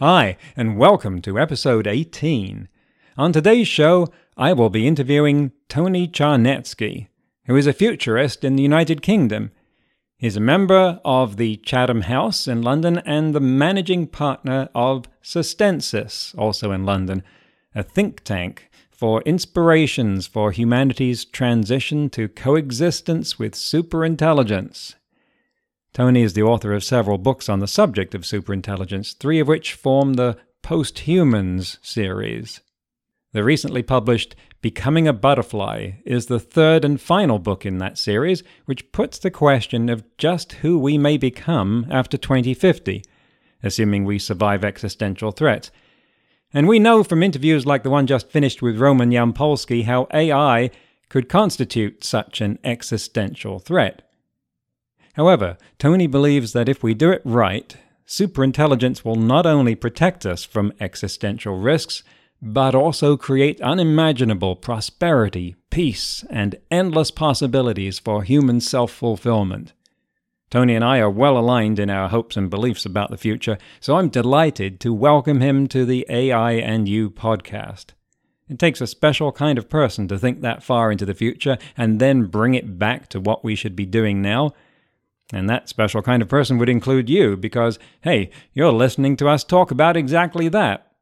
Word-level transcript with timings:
Hi, 0.00 0.36
and 0.56 0.76
welcome 0.76 1.22
to 1.22 1.38
episode 1.38 1.86
18. 1.86 2.66
On 3.16 3.32
today's 3.32 3.68
show, 3.68 4.08
I 4.36 4.52
will 4.52 4.68
be 4.68 4.88
interviewing 4.88 5.52
Tony 5.68 6.08
Czarnecki, 6.08 7.06
who 7.46 7.54
is 7.54 7.68
a 7.68 7.72
futurist 7.72 8.42
in 8.42 8.56
the 8.56 8.64
United 8.64 9.02
Kingdom. 9.02 9.52
He's 10.16 10.36
a 10.36 10.40
member 10.40 11.00
of 11.04 11.36
the 11.36 11.58
Chatham 11.58 12.00
House 12.02 12.48
in 12.48 12.60
London 12.60 12.98
and 13.06 13.36
the 13.36 13.40
managing 13.40 14.08
partner 14.08 14.68
of 14.74 15.04
Sustensis, 15.22 16.36
also 16.36 16.72
in 16.72 16.84
London, 16.84 17.22
a 17.72 17.84
think 17.84 18.24
tank 18.24 18.70
for 18.90 19.22
inspirations 19.22 20.26
for 20.26 20.50
humanity's 20.50 21.24
transition 21.24 22.10
to 22.10 22.26
coexistence 22.26 23.38
with 23.38 23.54
superintelligence. 23.54 24.96
Tony 25.94 26.22
is 26.22 26.32
the 26.32 26.42
author 26.42 26.72
of 26.72 26.82
several 26.82 27.18
books 27.18 27.48
on 27.48 27.60
the 27.60 27.68
subject 27.68 28.16
of 28.16 28.22
superintelligence, 28.22 29.16
three 29.16 29.38
of 29.38 29.46
which 29.46 29.74
form 29.74 30.14
the 30.14 30.36
Posthumans 30.60 31.78
series. 31.82 32.60
The 33.32 33.44
recently 33.44 33.84
published 33.84 34.34
Becoming 34.60 35.06
a 35.06 35.12
Butterfly 35.12 35.92
is 36.04 36.26
the 36.26 36.40
third 36.40 36.84
and 36.84 37.00
final 37.00 37.38
book 37.38 37.64
in 37.64 37.78
that 37.78 37.96
series, 37.96 38.42
which 38.64 38.90
puts 38.90 39.20
the 39.20 39.30
question 39.30 39.88
of 39.88 40.04
just 40.18 40.54
who 40.54 40.80
we 40.80 40.98
may 40.98 41.16
become 41.16 41.86
after 41.90 42.16
2050, 42.16 43.04
assuming 43.62 44.04
we 44.04 44.18
survive 44.18 44.64
existential 44.64 45.30
threats. 45.30 45.70
And 46.52 46.66
we 46.66 46.80
know 46.80 47.04
from 47.04 47.22
interviews 47.22 47.66
like 47.66 47.84
the 47.84 47.90
one 47.90 48.08
just 48.08 48.30
finished 48.30 48.62
with 48.62 48.80
Roman 48.80 49.10
Yampolskiy 49.10 49.84
how 49.84 50.08
AI 50.12 50.70
could 51.08 51.28
constitute 51.28 52.02
such 52.02 52.40
an 52.40 52.58
existential 52.64 53.60
threat. 53.60 54.03
However, 55.14 55.56
Tony 55.78 56.06
believes 56.06 56.52
that 56.52 56.68
if 56.68 56.82
we 56.82 56.92
do 56.92 57.10
it 57.10 57.22
right, 57.24 57.76
superintelligence 58.06 59.04
will 59.04 59.16
not 59.16 59.46
only 59.46 59.74
protect 59.74 60.26
us 60.26 60.44
from 60.44 60.72
existential 60.80 61.58
risks, 61.58 62.02
but 62.42 62.74
also 62.74 63.16
create 63.16 63.60
unimaginable 63.60 64.56
prosperity, 64.56 65.54
peace, 65.70 66.24
and 66.30 66.56
endless 66.70 67.10
possibilities 67.10 67.98
for 67.98 68.22
human 68.22 68.60
self 68.60 68.92
fulfillment. 68.92 69.72
Tony 70.50 70.74
and 70.74 70.84
I 70.84 70.98
are 70.98 71.10
well 71.10 71.38
aligned 71.38 71.78
in 71.78 71.90
our 71.90 72.08
hopes 72.08 72.36
and 72.36 72.50
beliefs 72.50 72.84
about 72.84 73.10
the 73.10 73.16
future, 73.16 73.56
so 73.80 73.96
I'm 73.96 74.08
delighted 74.08 74.78
to 74.80 74.92
welcome 74.92 75.40
him 75.40 75.68
to 75.68 75.84
the 75.84 76.04
AI 76.08 76.52
and 76.52 76.88
You 76.88 77.08
podcast. 77.08 77.86
It 78.48 78.58
takes 78.58 78.80
a 78.80 78.86
special 78.86 79.32
kind 79.32 79.58
of 79.58 79.70
person 79.70 80.06
to 80.08 80.18
think 80.18 80.42
that 80.42 80.62
far 80.62 80.92
into 80.92 81.06
the 81.06 81.14
future 81.14 81.56
and 81.76 81.98
then 81.98 82.26
bring 82.26 82.54
it 82.54 82.78
back 82.78 83.08
to 83.08 83.20
what 83.20 83.42
we 83.42 83.54
should 83.54 83.74
be 83.74 83.86
doing 83.86 84.20
now 84.20 84.52
and 85.34 85.50
that 85.50 85.68
special 85.68 86.00
kind 86.00 86.22
of 86.22 86.28
person 86.28 86.58
would 86.58 86.68
include 86.68 87.10
you 87.10 87.36
because, 87.36 87.78
hey, 88.02 88.30
you're 88.52 88.72
listening 88.72 89.16
to 89.16 89.28
us 89.28 89.42
talk 89.42 89.72
about 89.72 89.96
exactly 89.96 90.48
that. 90.48 90.92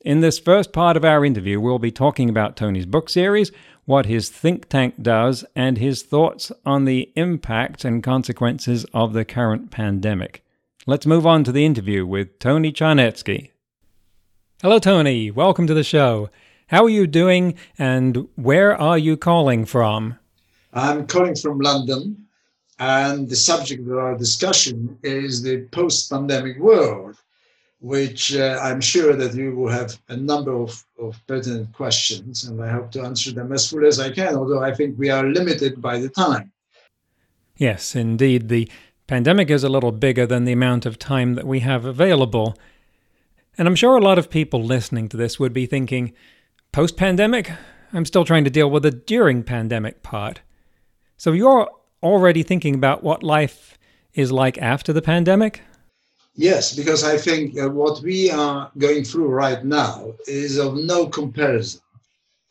In 0.00 0.20
this 0.20 0.38
first 0.38 0.72
part 0.72 0.96
of 0.96 1.04
our 1.04 1.24
interview, 1.24 1.60
we'll 1.60 1.80
be 1.80 1.90
talking 1.90 2.30
about 2.30 2.56
Tony's 2.56 2.86
book 2.86 3.10
series, 3.10 3.50
what 3.84 4.06
his 4.06 4.30
think 4.30 4.68
tank 4.68 5.02
does, 5.02 5.44
and 5.56 5.78
his 5.78 6.02
thoughts 6.02 6.52
on 6.64 6.84
the 6.84 7.12
impact 7.16 7.84
and 7.84 8.04
consequences 8.04 8.86
of 8.94 9.14
the 9.14 9.24
current 9.24 9.72
pandemic. 9.72 10.44
Let's 10.86 11.06
move 11.06 11.26
on 11.26 11.42
to 11.44 11.52
the 11.52 11.66
interview 11.66 12.06
with 12.06 12.38
Tony 12.38 12.72
Czarnecki. 12.72 13.50
Hello, 14.60 14.78
Tony. 14.78 15.32
Welcome 15.32 15.66
to 15.66 15.74
the 15.74 15.84
show. 15.84 16.30
How 16.68 16.84
are 16.84 16.88
you 16.88 17.08
doing, 17.08 17.56
and 17.78 18.28
where 18.36 18.80
are 18.80 18.98
you 18.98 19.16
calling 19.16 19.64
from? 19.64 20.18
I'm 20.72 21.06
calling 21.08 21.34
from 21.34 21.58
London, 21.58 22.21
and 22.78 23.28
the 23.28 23.36
subject 23.36 23.86
of 23.86 23.98
our 23.98 24.16
discussion 24.16 24.98
is 25.02 25.42
the 25.42 25.62
post 25.72 26.10
pandemic 26.10 26.58
world, 26.58 27.16
which 27.80 28.36
uh, 28.36 28.58
I'm 28.62 28.80
sure 28.80 29.14
that 29.14 29.34
you 29.34 29.54
will 29.54 29.70
have 29.70 30.00
a 30.08 30.16
number 30.16 30.52
of, 30.52 30.84
of 30.98 31.20
pertinent 31.26 31.72
questions, 31.72 32.44
and 32.44 32.62
I 32.62 32.70
hope 32.70 32.90
to 32.92 33.02
answer 33.02 33.32
them 33.32 33.52
as 33.52 33.68
fully 33.68 33.88
as 33.88 34.00
I 34.00 34.10
can, 34.10 34.34
although 34.34 34.62
I 34.62 34.74
think 34.74 34.98
we 34.98 35.10
are 35.10 35.24
limited 35.24 35.80
by 35.80 35.98
the 35.98 36.08
time. 36.08 36.52
Yes, 37.56 37.94
indeed. 37.94 38.48
The 38.48 38.70
pandemic 39.06 39.50
is 39.50 39.62
a 39.62 39.68
little 39.68 39.92
bigger 39.92 40.26
than 40.26 40.44
the 40.44 40.52
amount 40.52 40.86
of 40.86 40.98
time 40.98 41.34
that 41.34 41.46
we 41.46 41.60
have 41.60 41.84
available. 41.84 42.56
And 43.58 43.68
I'm 43.68 43.76
sure 43.76 43.96
a 43.96 44.00
lot 44.00 44.18
of 44.18 44.30
people 44.30 44.62
listening 44.64 45.08
to 45.10 45.16
this 45.16 45.38
would 45.38 45.52
be 45.52 45.66
thinking, 45.66 46.14
post 46.72 46.96
pandemic? 46.96 47.52
I'm 47.92 48.06
still 48.06 48.24
trying 48.24 48.44
to 48.44 48.50
deal 48.50 48.70
with 48.70 48.84
the 48.84 48.90
during 48.90 49.42
pandemic 49.42 50.02
part. 50.02 50.40
So 51.18 51.32
you're 51.32 51.70
already 52.02 52.42
thinking 52.42 52.74
about 52.74 53.02
what 53.02 53.22
life 53.22 53.78
is 54.14 54.30
like 54.30 54.58
after 54.58 54.92
the 54.92 55.02
pandemic? 55.02 55.62
Yes, 56.34 56.74
because 56.74 57.04
I 57.04 57.18
think 57.18 57.54
what 57.56 58.00
we 58.02 58.30
are 58.30 58.70
going 58.78 59.04
through 59.04 59.28
right 59.28 59.64
now 59.64 60.14
is 60.26 60.58
of 60.58 60.76
no 60.76 61.06
comparison 61.06 61.80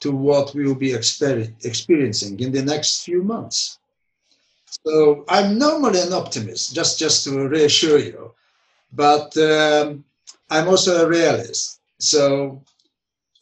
to 0.02 0.12
what 0.12 0.54
we 0.54 0.66
will 0.66 0.76
be 0.76 0.92
exper- 0.92 1.54
experiencing 1.66 2.40
in 2.40 2.52
the 2.52 2.62
next 2.62 3.04
few 3.04 3.24
months. 3.24 3.80
So 4.86 5.26
I'm 5.28 5.58
normally 5.58 6.00
an 6.02 6.14
optimist, 6.14 6.74
just, 6.74 6.98
just 6.98 7.24
to 7.26 7.48
reassure 7.48 8.00
you, 8.00 8.34
but 8.94 9.36
um, 9.38 10.04
I'm 10.50 10.68
also 10.68 11.06
a 11.06 11.10
realist. 11.10 11.80
So 12.00 12.64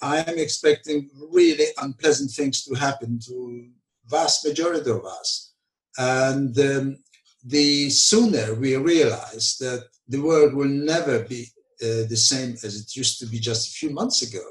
I 0.02 0.20
am 0.20 0.38
expecting 0.38 1.09
really 1.31 1.66
unpleasant 1.81 2.31
things 2.31 2.64
to 2.64 2.74
happen 2.76 3.20
to 3.28 3.68
vast 4.08 4.46
majority 4.46 4.90
of 4.90 5.06
us 5.06 5.49
and 5.98 6.58
um, 6.60 6.98
the 7.44 7.90
sooner 7.90 8.54
we 8.56 8.76
realize 8.76 9.58
that 9.60 9.86
the 10.08 10.22
world 10.22 10.54
will 10.54 10.68
never 10.68 11.24
be 11.24 11.48
uh, 11.82 12.04
the 12.10 12.18
same 12.18 12.52
as 12.64 12.80
it 12.80 12.96
used 12.96 13.20
to 13.20 13.26
be 13.26 13.40
just 13.40 13.70
a 13.70 13.72
few 13.72 13.90
months 13.90 14.22
ago, 14.22 14.44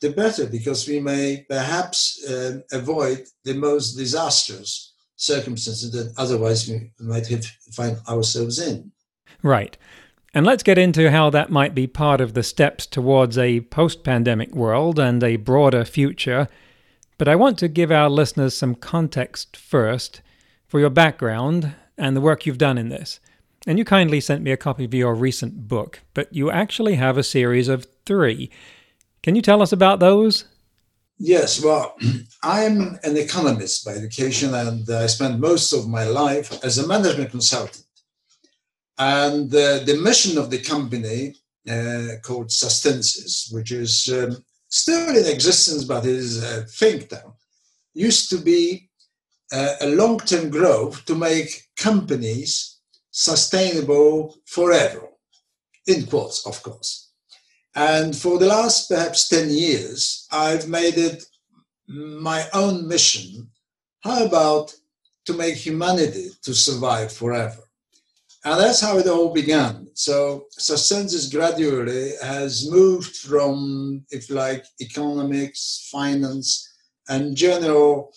the 0.00 0.10
better, 0.10 0.46
because 0.46 0.88
we 0.88 1.00
may 1.00 1.44
perhaps 1.48 2.24
um, 2.30 2.62
avoid 2.72 3.24
the 3.44 3.54
most 3.54 3.94
disastrous 3.94 4.94
circumstances 5.16 5.90
that 5.90 6.14
otherwise 6.16 6.68
we 6.68 6.90
might 7.00 7.26
have 7.26 7.44
find 7.72 7.98
ourselves 8.08 8.58
in. 8.58 8.92
Right. 9.42 9.76
And 10.32 10.46
let's 10.46 10.62
get 10.62 10.78
into 10.78 11.10
how 11.10 11.30
that 11.30 11.50
might 11.50 11.74
be 11.74 11.86
part 11.86 12.20
of 12.20 12.34
the 12.34 12.42
steps 12.42 12.86
towards 12.86 13.36
a 13.36 13.60
post 13.62 14.04
pandemic 14.04 14.54
world 14.54 14.98
and 14.98 15.22
a 15.22 15.36
broader 15.36 15.84
future. 15.84 16.48
But 17.16 17.28
I 17.28 17.34
want 17.34 17.58
to 17.58 17.68
give 17.68 17.90
our 17.90 18.08
listeners 18.08 18.56
some 18.56 18.74
context 18.74 19.56
first 19.56 20.22
for 20.68 20.78
your 20.78 20.90
background 20.90 21.74
and 21.96 22.16
the 22.16 22.20
work 22.20 22.46
you've 22.46 22.58
done 22.58 22.78
in 22.78 22.90
this. 22.90 23.18
And 23.66 23.78
you 23.78 23.84
kindly 23.84 24.20
sent 24.20 24.42
me 24.42 24.52
a 24.52 24.56
copy 24.56 24.84
of 24.84 24.94
your 24.94 25.14
recent 25.14 25.66
book, 25.66 26.00
but 26.14 26.32
you 26.32 26.50
actually 26.50 26.94
have 26.94 27.18
a 27.18 27.22
series 27.22 27.68
of 27.68 27.86
three. 28.06 28.50
Can 29.22 29.34
you 29.34 29.42
tell 29.42 29.60
us 29.60 29.72
about 29.72 29.98
those? 29.98 30.44
Yes, 31.18 31.62
well, 31.62 31.96
I'm 32.42 32.98
an 33.02 33.16
economist 33.16 33.84
by 33.84 33.92
education, 33.92 34.54
and 34.54 34.88
I 34.88 35.06
spent 35.06 35.40
most 35.40 35.72
of 35.72 35.88
my 35.88 36.04
life 36.04 36.52
as 36.64 36.78
a 36.78 36.86
management 36.86 37.30
consultant. 37.30 37.84
And 38.96 39.52
uh, 39.54 39.80
the 39.80 40.00
mission 40.02 40.38
of 40.38 40.50
the 40.50 40.58
company 40.58 41.34
uh, 41.68 42.18
called 42.22 42.48
Sustensis, 42.48 43.52
which 43.52 43.72
is 43.72 44.08
um, 44.12 44.44
still 44.68 45.08
in 45.10 45.26
existence 45.26 45.84
but 45.84 46.04
is 46.04 46.42
a 46.42 46.62
think 46.62 47.08
tank, 47.08 47.34
used 47.94 48.30
to 48.30 48.38
be 48.38 48.87
a 49.52 49.86
long-term 49.86 50.50
growth 50.50 51.04
to 51.06 51.14
make 51.14 51.64
companies 51.76 52.78
sustainable 53.10 54.36
forever, 54.46 55.08
in 55.86 56.06
quotes, 56.06 56.46
of 56.46 56.62
course. 56.62 57.10
And 57.74 58.16
for 58.16 58.38
the 58.38 58.46
last 58.46 58.88
perhaps 58.88 59.28
10 59.28 59.50
years, 59.50 60.26
I've 60.30 60.68
made 60.68 60.98
it 60.98 61.24
my 61.88 62.44
own 62.52 62.86
mission. 62.86 63.50
How 64.00 64.24
about 64.24 64.74
to 65.26 65.32
make 65.32 65.56
humanity 65.56 66.30
to 66.42 66.54
survive 66.54 67.12
forever? 67.12 67.62
And 68.44 68.60
that's 68.60 68.80
how 68.80 68.98
it 68.98 69.08
all 69.08 69.32
began. 69.32 69.88
So 69.94 70.46
Sustensis 70.58 71.30
gradually 71.30 72.12
has 72.22 72.70
moved 72.70 73.16
from, 73.16 74.04
if 74.10 74.30
like, 74.30 74.64
economics, 74.80 75.88
finance, 75.90 76.68
and 77.08 77.36
general 77.36 78.12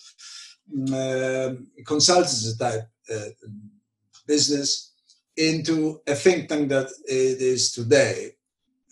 uh, 0.88 1.54
consultancy 1.84 2.58
type 2.58 2.88
uh, 3.12 3.28
business 4.26 4.92
into 5.36 6.00
a 6.06 6.14
think 6.14 6.48
tank 6.48 6.68
that 6.68 6.88
it 7.06 7.40
is 7.40 7.72
today 7.72 8.32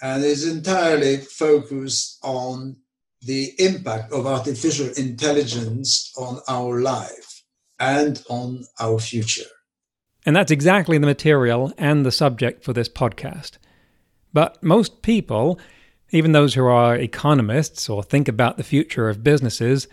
and 0.02 0.24
is 0.24 0.46
entirely 0.46 1.18
focused 1.18 2.18
on 2.22 2.76
the 3.22 3.52
impact 3.58 4.12
of 4.12 4.26
artificial 4.26 4.88
intelligence 4.96 6.12
on 6.16 6.40
our 6.48 6.80
life 6.80 7.42
and 7.78 8.22
on 8.30 8.64
our 8.78 8.98
future. 8.98 9.50
And 10.24 10.36
that's 10.36 10.50
exactly 10.50 10.98
the 10.98 11.06
material 11.06 11.72
and 11.78 12.04
the 12.04 12.12
subject 12.12 12.64
for 12.64 12.72
this 12.72 12.88
podcast. 12.88 13.52
But 14.32 14.62
most 14.62 15.02
people, 15.02 15.58
even 16.10 16.32
those 16.32 16.54
who 16.54 16.64
are 16.64 16.96
economists 16.96 17.88
or 17.88 18.02
think 18.02 18.28
about 18.28 18.56
the 18.56 18.62
future 18.62 19.08
of 19.08 19.24
businesses, 19.24 19.88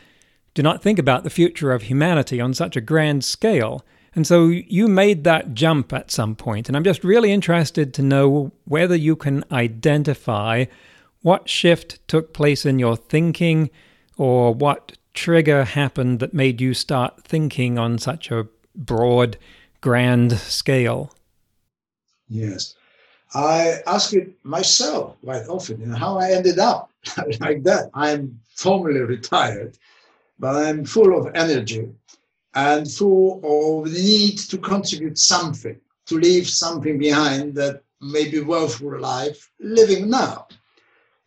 do 0.57 0.63
not 0.63 0.81
think 0.81 0.98
about 0.98 1.24
the 1.24 1.30
future 1.30 1.71
of 1.71 1.83
humanity 1.83 2.42
on 2.42 2.51
such 2.51 2.75
a 2.75 2.81
grand 2.81 3.24
scale. 3.24 3.86
And 4.15 4.25
so 4.25 4.48
you 4.48 4.88
made 4.88 5.24
that 5.24 5.54
jump 5.54 5.94
at 5.94 6.09
some 6.09 6.36
point, 6.36 6.68
and 6.68 6.75
I'm 6.75 6.83
just 6.83 7.04
really 7.04 7.31
interested 7.31 7.94
to 7.94 8.01
know 8.01 8.51
whether 8.65 8.95
you 8.95 9.15
can 9.15 9.44
identify 9.51 10.65
what 11.21 11.48
shift 11.48 12.00
took 12.07 12.33
place 12.33 12.65
in 12.65 12.80
your 12.80 12.98
thinking 12.98 13.69
or 14.18 14.51
what 14.51 14.98
trigger 15.13 15.63
happened 15.63 16.21
that 16.21 16.33
made 16.33 16.60
you 16.60 16.74
start 16.74 17.24
thinking 17.24 17.77
on 17.77 18.00
such 18.00 18.31
a 18.31 18.48
broad, 18.74 19.38
grand 19.80 20.39
scale. 20.39 21.13
Yes. 22.27 22.74
I 23.36 23.75
ask 23.86 24.12
it 24.13 24.33
myself 24.44 25.18
quite 25.24 25.45
often, 25.45 25.81
you 25.81 25.86
know, 25.86 25.98
how 25.98 26.18
I 26.18 26.31
ended 26.31 26.57
up 26.57 26.89
like 27.39 27.62
that. 27.62 27.92
I'm 27.94 28.39
formally 28.56 29.01
retired, 29.01 29.77
but 30.39 30.56
I'm 30.56 30.86
full 30.86 31.18
of 31.18 31.36
energy 31.36 31.89
and 32.54 32.92
full 32.92 33.42
of 33.44 33.92
the 33.92 34.00
need 34.00 34.38
to 34.39 34.57
contribute 34.57 35.18
something, 35.18 35.80
to 36.07 36.18
leave 36.18 36.48
something 36.50 36.98
behind 36.98 37.56
that 37.56 37.84
may 38.01 38.30
be 38.30 38.42
worthwhile 38.42 39.00
life 39.00 39.50
living 39.60 40.10
now. 40.10 40.48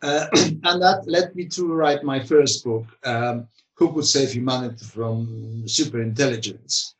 Uh, 0.01 0.27
and 0.35 0.81
that 0.81 1.03
led 1.05 1.35
me 1.35 1.45
to 1.45 1.73
write 1.73 2.03
my 2.03 2.19
first 2.19 2.63
book, 2.63 2.85
um, 3.05 3.47
Who 3.75 3.93
Could 3.93 4.05
Save 4.05 4.33
Humanity 4.33 4.85
from 4.85 5.63
Superintelligence, 5.65 6.93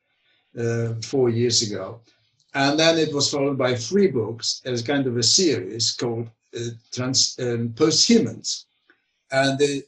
uh, 0.57 0.93
four 1.01 1.29
years 1.29 1.61
ago. 1.61 2.01
And 2.53 2.77
then 2.77 2.97
it 2.97 3.13
was 3.13 3.31
followed 3.31 3.57
by 3.57 3.75
three 3.75 4.07
books 4.07 4.61
as 4.65 4.81
kind 4.81 5.07
of 5.07 5.17
a 5.17 5.23
series 5.23 5.91
called 5.93 6.29
uh, 6.55 6.59
Trans, 6.91 7.37
um, 7.39 7.73
Posthumans. 7.75 8.65
And 9.31 9.57
the 9.57 9.83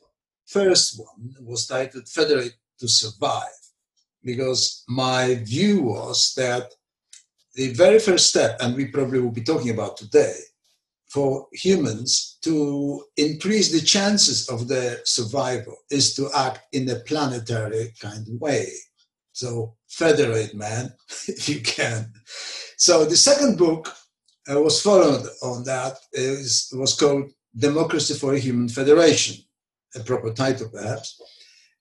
first 0.53 0.99
one 0.99 1.35
was 1.41 1.67
titled 1.67 2.07
Federate 2.07 2.55
to 2.79 2.87
Survive, 2.87 3.61
because 4.23 4.83
my 4.87 5.35
view 5.43 5.81
was 5.81 6.33
that 6.37 6.71
the 7.55 7.73
very 7.73 7.99
first 7.99 8.27
step, 8.27 8.57
and 8.61 8.75
we 8.75 8.85
probably 8.85 9.19
will 9.19 9.31
be 9.31 9.43
talking 9.43 9.71
about 9.71 9.97
today, 9.97 10.35
for 11.13 11.47
humans 11.53 12.39
to 12.41 13.03
increase 13.17 13.71
the 13.71 13.85
chances 13.95 14.49
of 14.49 14.67
their 14.67 14.97
survival 15.05 15.77
is 15.91 16.15
to 16.15 16.27
act 16.35 16.61
in 16.71 16.89
a 16.89 17.01
planetary 17.09 17.93
kind 17.99 18.27
of 18.27 18.41
way. 18.41 18.67
So 19.31 19.75
federate, 19.87 20.55
man, 20.55 20.93
if 21.27 21.47
you 21.47 21.61
can. 21.61 22.11
So 22.77 23.05
the 23.05 23.15
second 23.15 23.59
book 23.59 23.93
uh, 24.49 24.59
was 24.59 24.81
followed 24.81 25.27
on 25.43 25.63
that. 25.65 25.97
Was, 26.13 26.73
was 26.73 26.93
called 26.99 27.31
Democracy 27.55 28.15
for 28.15 28.33
a 28.33 28.39
Human 28.39 28.69
Federation, 28.69 29.35
a 29.95 29.99
proper 30.01 30.31
title 30.31 30.69
perhaps. 30.69 31.21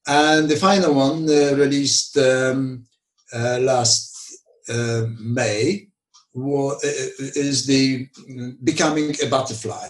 And 0.07 0.49
the 0.49 0.57
final 0.57 0.95
one 0.95 1.29
uh, 1.29 1.55
released 1.57 2.17
um, 2.19 2.85
uh, 3.33 3.59
last 3.61 4.13
uh, 4.69 5.07
May 5.21 5.89
uh, 6.37 6.75
is 6.83 7.67
the 7.67 8.09
becoming 8.65 9.15
a 9.23 9.29
butterfly, 9.29 9.89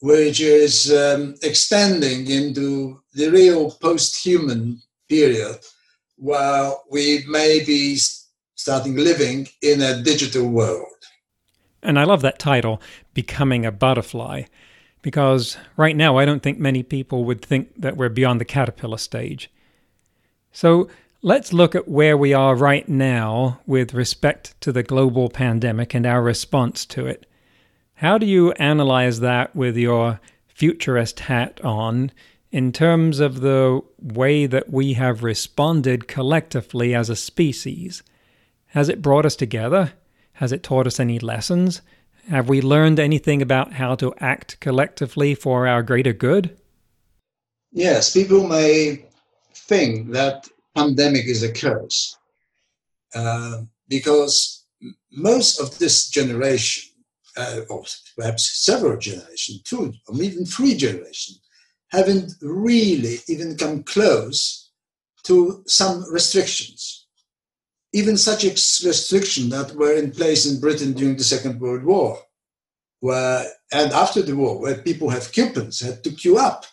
which 0.00 0.40
is 0.40 0.92
um, 0.92 1.34
extending 1.42 2.28
into 2.28 3.02
the 3.14 3.28
real 3.30 3.70
post-human 3.70 4.80
period 5.08 5.58
where 6.16 6.72
we 6.90 7.24
may 7.28 7.64
be 7.64 7.96
starting 8.54 8.96
living 8.96 9.48
in 9.60 9.82
a 9.82 10.02
digital 10.02 10.48
world. 10.48 10.86
And 11.82 11.98
I 11.98 12.04
love 12.04 12.22
that 12.22 12.38
title, 12.38 12.80
Becoming 13.12 13.66
a 13.66 13.72
Butterfly, 13.72 14.44
because 15.02 15.56
right 15.76 15.96
now 15.96 16.16
I 16.16 16.24
don't 16.24 16.42
think 16.42 16.58
many 16.58 16.82
people 16.82 17.24
would 17.24 17.42
think 17.42 17.80
that 17.80 17.96
we're 17.96 18.08
beyond 18.08 18.40
the 18.40 18.44
caterpillar 18.44 18.98
stage. 18.98 19.50
So 20.52 20.88
let's 21.20 21.52
look 21.52 21.74
at 21.74 21.88
where 21.88 22.16
we 22.16 22.32
are 22.32 22.54
right 22.54 22.88
now 22.88 23.60
with 23.66 23.94
respect 23.94 24.60
to 24.60 24.72
the 24.72 24.82
global 24.82 25.28
pandemic 25.28 25.94
and 25.94 26.06
our 26.06 26.22
response 26.22 26.86
to 26.86 27.06
it. 27.06 27.26
How 27.94 28.18
do 28.18 28.26
you 28.26 28.52
analyze 28.52 29.20
that 29.20 29.54
with 29.54 29.76
your 29.76 30.20
futurist 30.46 31.20
hat 31.20 31.60
on 31.62 32.12
in 32.50 32.70
terms 32.70 33.18
of 33.18 33.40
the 33.40 33.80
way 34.00 34.46
that 34.46 34.70
we 34.70 34.92
have 34.94 35.22
responded 35.22 36.06
collectively 36.06 36.94
as 36.94 37.08
a 37.08 37.16
species? 37.16 38.02
Has 38.66 38.88
it 38.88 39.02
brought 39.02 39.26
us 39.26 39.36
together? 39.36 39.92
Has 40.34 40.52
it 40.52 40.62
taught 40.62 40.86
us 40.86 41.00
any 41.00 41.18
lessons? 41.18 41.82
Have 42.28 42.48
we 42.48 42.60
learned 42.60 43.00
anything 43.00 43.42
about 43.42 43.72
how 43.72 43.94
to 43.96 44.14
act 44.18 44.60
collectively 44.60 45.34
for 45.34 45.66
our 45.66 45.82
greater 45.82 46.12
good? 46.12 46.56
Yes, 47.72 48.12
people 48.12 48.46
may 48.46 49.06
think 49.54 50.10
that 50.12 50.48
pandemic 50.74 51.26
is 51.26 51.42
a 51.42 51.52
curse 51.52 52.16
uh, 53.14 53.62
because 53.88 54.64
most 55.10 55.60
of 55.60 55.78
this 55.78 56.08
generation, 56.08 56.92
uh, 57.36 57.60
or 57.68 57.84
perhaps 58.16 58.64
several 58.64 58.98
generations, 58.98 59.62
two 59.62 59.92
or 60.06 60.22
even 60.22 60.44
three 60.44 60.74
generations, 60.76 61.40
haven't 61.90 62.32
really 62.40 63.18
even 63.28 63.56
come 63.56 63.82
close 63.82 64.70
to 65.24 65.62
some 65.66 66.04
restrictions. 66.10 67.01
Even 67.92 68.16
such 68.16 68.44
restrictions 68.44 69.50
that 69.50 69.74
were 69.74 69.94
in 69.94 70.10
place 70.12 70.46
in 70.46 70.60
Britain 70.60 70.92
during 70.92 71.16
the 71.16 71.24
Second 71.24 71.60
World 71.60 71.84
War, 71.84 72.18
where 73.00 73.46
and 73.72 73.92
after 73.92 74.22
the 74.22 74.36
war, 74.36 74.58
where 74.58 74.78
people 74.78 75.10
have 75.10 75.32
coupons, 75.32 75.80
had 75.80 76.02
to 76.04 76.10
queue 76.10 76.38
up. 76.38 76.64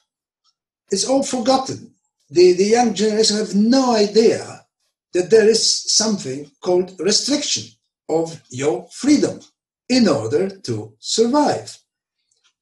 It's 0.92 1.08
all 1.08 1.24
forgotten. 1.24 1.94
The, 2.30 2.54
the 2.54 2.66
young 2.66 2.94
generation 2.94 3.38
have 3.38 3.56
no 3.56 3.96
idea 3.96 4.66
that 5.14 5.30
there 5.30 5.48
is 5.48 5.94
something 5.94 6.52
called 6.62 7.00
restriction 7.00 7.64
of 8.08 8.42
your 8.50 8.88
freedom 8.92 9.40
in 9.88 10.08
order 10.08 10.50
to 10.50 10.94
survive. 11.00 11.78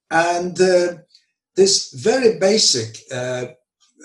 And 0.09 0.59
uh, 0.61 0.93
this 1.55 1.91
very 1.91 2.39
basic 2.39 2.99
uh, 3.11 3.47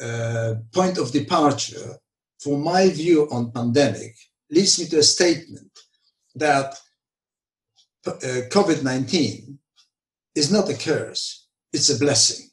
uh, 0.03 0.55
point 0.73 0.99
of 0.99 1.13
departure 1.13 1.97
for 2.41 2.59
my 2.59 2.89
view 2.89 3.29
on 3.31 3.53
pandemic 3.53 4.17
leads 4.53 4.79
me 4.79 4.87
to 4.87 4.99
a 4.99 5.03
statement 5.03 5.73
that 6.35 6.75
uh, 8.07 8.11
COVID-19 8.57 9.57
is 10.35 10.53
not 10.53 10.69
a 10.69 10.75
curse, 10.75 11.47
it's 11.73 11.91
a 11.91 11.99
blessing. 11.99 12.47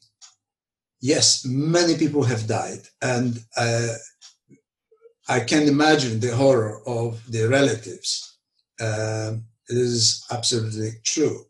Yes, 1.00 1.44
many 1.44 1.96
people 1.96 2.24
have 2.24 2.46
died, 2.46 2.82
and 3.02 3.42
uh, 3.56 3.94
I 5.28 5.40
can 5.40 5.68
imagine 5.68 6.20
the 6.20 6.34
horror 6.34 6.82
of 6.86 7.22
the 7.30 7.48
relatives. 7.48 8.38
Uh, 8.80 9.34
it 9.68 9.76
is 9.76 10.24
absolutely 10.30 10.90
true. 11.04 11.46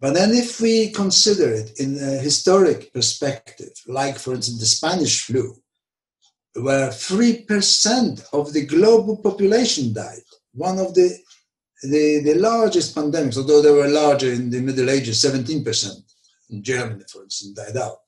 But 0.00 0.14
then, 0.14 0.32
if 0.32 0.60
we 0.60 0.90
consider 0.90 1.50
it 1.50 1.78
in 1.78 1.96
a 1.98 2.18
historic 2.18 2.92
perspective, 2.92 3.72
like 3.86 4.18
for 4.18 4.34
instance 4.34 4.60
the 4.60 4.66
Spanish 4.66 5.22
flu, 5.22 5.56
where 6.54 6.88
3% 6.88 8.24
of 8.32 8.52
the 8.52 8.66
global 8.66 9.16
population 9.16 9.92
died, 9.92 10.22
one 10.52 10.78
of 10.78 10.94
the, 10.94 11.18
the, 11.82 12.22
the 12.24 12.34
largest 12.34 12.94
pandemics, 12.94 13.36
although 13.36 13.60
they 13.60 13.70
were 13.70 13.88
larger 13.88 14.32
in 14.32 14.50
the 14.50 14.60
Middle 14.60 14.90
Ages, 14.90 15.22
17% 15.22 16.02
in 16.50 16.62
Germany, 16.62 17.04
for 17.10 17.24
instance, 17.24 17.52
died 17.52 17.76
out. 17.76 17.98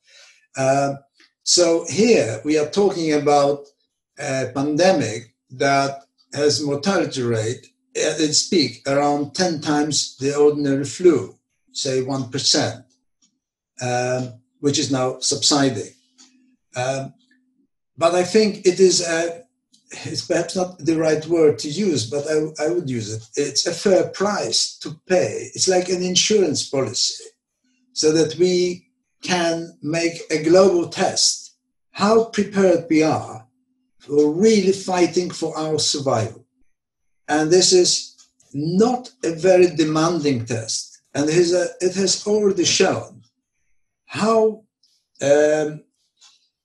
Uh, 0.55 0.95
so 1.43 1.85
here 1.89 2.41
we 2.43 2.57
are 2.57 2.69
talking 2.69 3.13
about 3.13 3.67
a 4.19 4.51
pandemic 4.53 5.33
that 5.51 6.03
has 6.33 6.63
mortality 6.63 7.21
rate 7.21 7.67
at 7.95 8.19
its 8.19 8.47
peak 8.47 8.81
around 8.87 9.33
10 9.33 9.61
times 9.61 10.17
the 10.17 10.35
ordinary 10.35 10.83
flu 10.85 11.37
say 11.71 12.01
1%, 12.01 12.83
um, 13.81 14.33
which 14.59 14.79
is 14.79 14.91
now 14.91 15.19
subsiding. 15.19 15.93
Um, 16.75 17.13
but 17.97 18.15
I 18.15 18.23
think 18.23 18.65
it 18.65 18.79
is 18.79 19.01
a, 19.07 19.43
it's 19.91 20.25
perhaps 20.25 20.55
not 20.55 20.79
the 20.79 20.97
right 20.97 21.25
word 21.27 21.59
to 21.59 21.69
use, 21.69 22.09
but 22.09 22.25
I, 22.27 22.65
I 22.65 22.69
would 22.69 22.89
use 22.89 23.13
it. 23.13 23.23
It's 23.35 23.65
a 23.65 23.73
fair 23.73 24.09
price 24.09 24.77
to 24.79 24.99
pay. 25.07 25.49
It's 25.55 25.67
like 25.67 25.89
an 25.89 26.03
insurance 26.03 26.69
policy 26.69 27.23
so 27.93 28.11
that 28.11 28.35
we 28.35 28.89
can 29.23 29.77
make 29.81 30.21
a 30.29 30.43
global 30.43 30.87
test 30.89 31.47
how 31.91 32.25
prepared 32.25 32.85
we 32.91 33.01
are 33.01 33.47
for 33.97 34.31
really 34.31 34.71
fighting 34.71 35.31
for 35.31 35.57
our 35.57 35.79
survival. 35.79 36.45
And 37.27 37.49
this 37.49 37.73
is 37.73 38.15
not 38.53 39.11
a 39.23 39.31
very 39.31 39.75
demanding 39.75 40.45
test. 40.45 41.01
And 41.15 41.27
it 41.27 41.95
has 41.95 42.27
already 42.27 42.65
shown 42.65 43.23
how 44.05 44.63
um, 45.23 45.83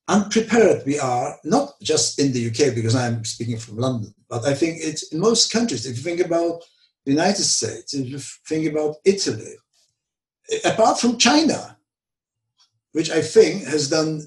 unprepared 0.09 0.85
we 0.85 0.99
are, 0.99 1.37
not 1.45 1.81
just 1.81 2.19
in 2.19 2.33
the 2.33 2.49
UK, 2.49 2.75
because 2.75 2.95
I'm 2.95 3.25
speaking 3.25 3.59
from 3.59 3.79
London, 3.79 4.15
but 4.29 4.45
I 4.45 4.55
think 4.55 4.79
it's 4.81 5.13
in 5.13 5.21
most 5.21 5.53
countries. 5.53 5.87
If 5.87 5.97
you 5.97 6.03
think 6.03 6.21
about 6.21 6.63
the 7.05 7.13
United 7.13 7.45
States, 7.45 7.95
if 7.95 8.09
you 8.09 8.19
think 8.19 8.71
about 8.71 8.97
Italy, 9.05 9.55
apart 10.65 10.99
from 10.99 11.19
China, 11.19 11.77
which 12.93 13.11
I 13.11 13.23
think 13.23 13.65
has 13.65 13.89
done 13.89 14.23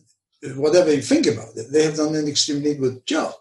whatever 0.56 0.94
you 0.94 1.02
think 1.02 1.28
about 1.28 1.56
it, 1.56 1.72
they 1.72 1.84
have 1.84 1.96
done 1.96 2.16
an 2.16 2.28
extremely 2.28 2.76
good 2.76 3.06
job. 3.06 3.34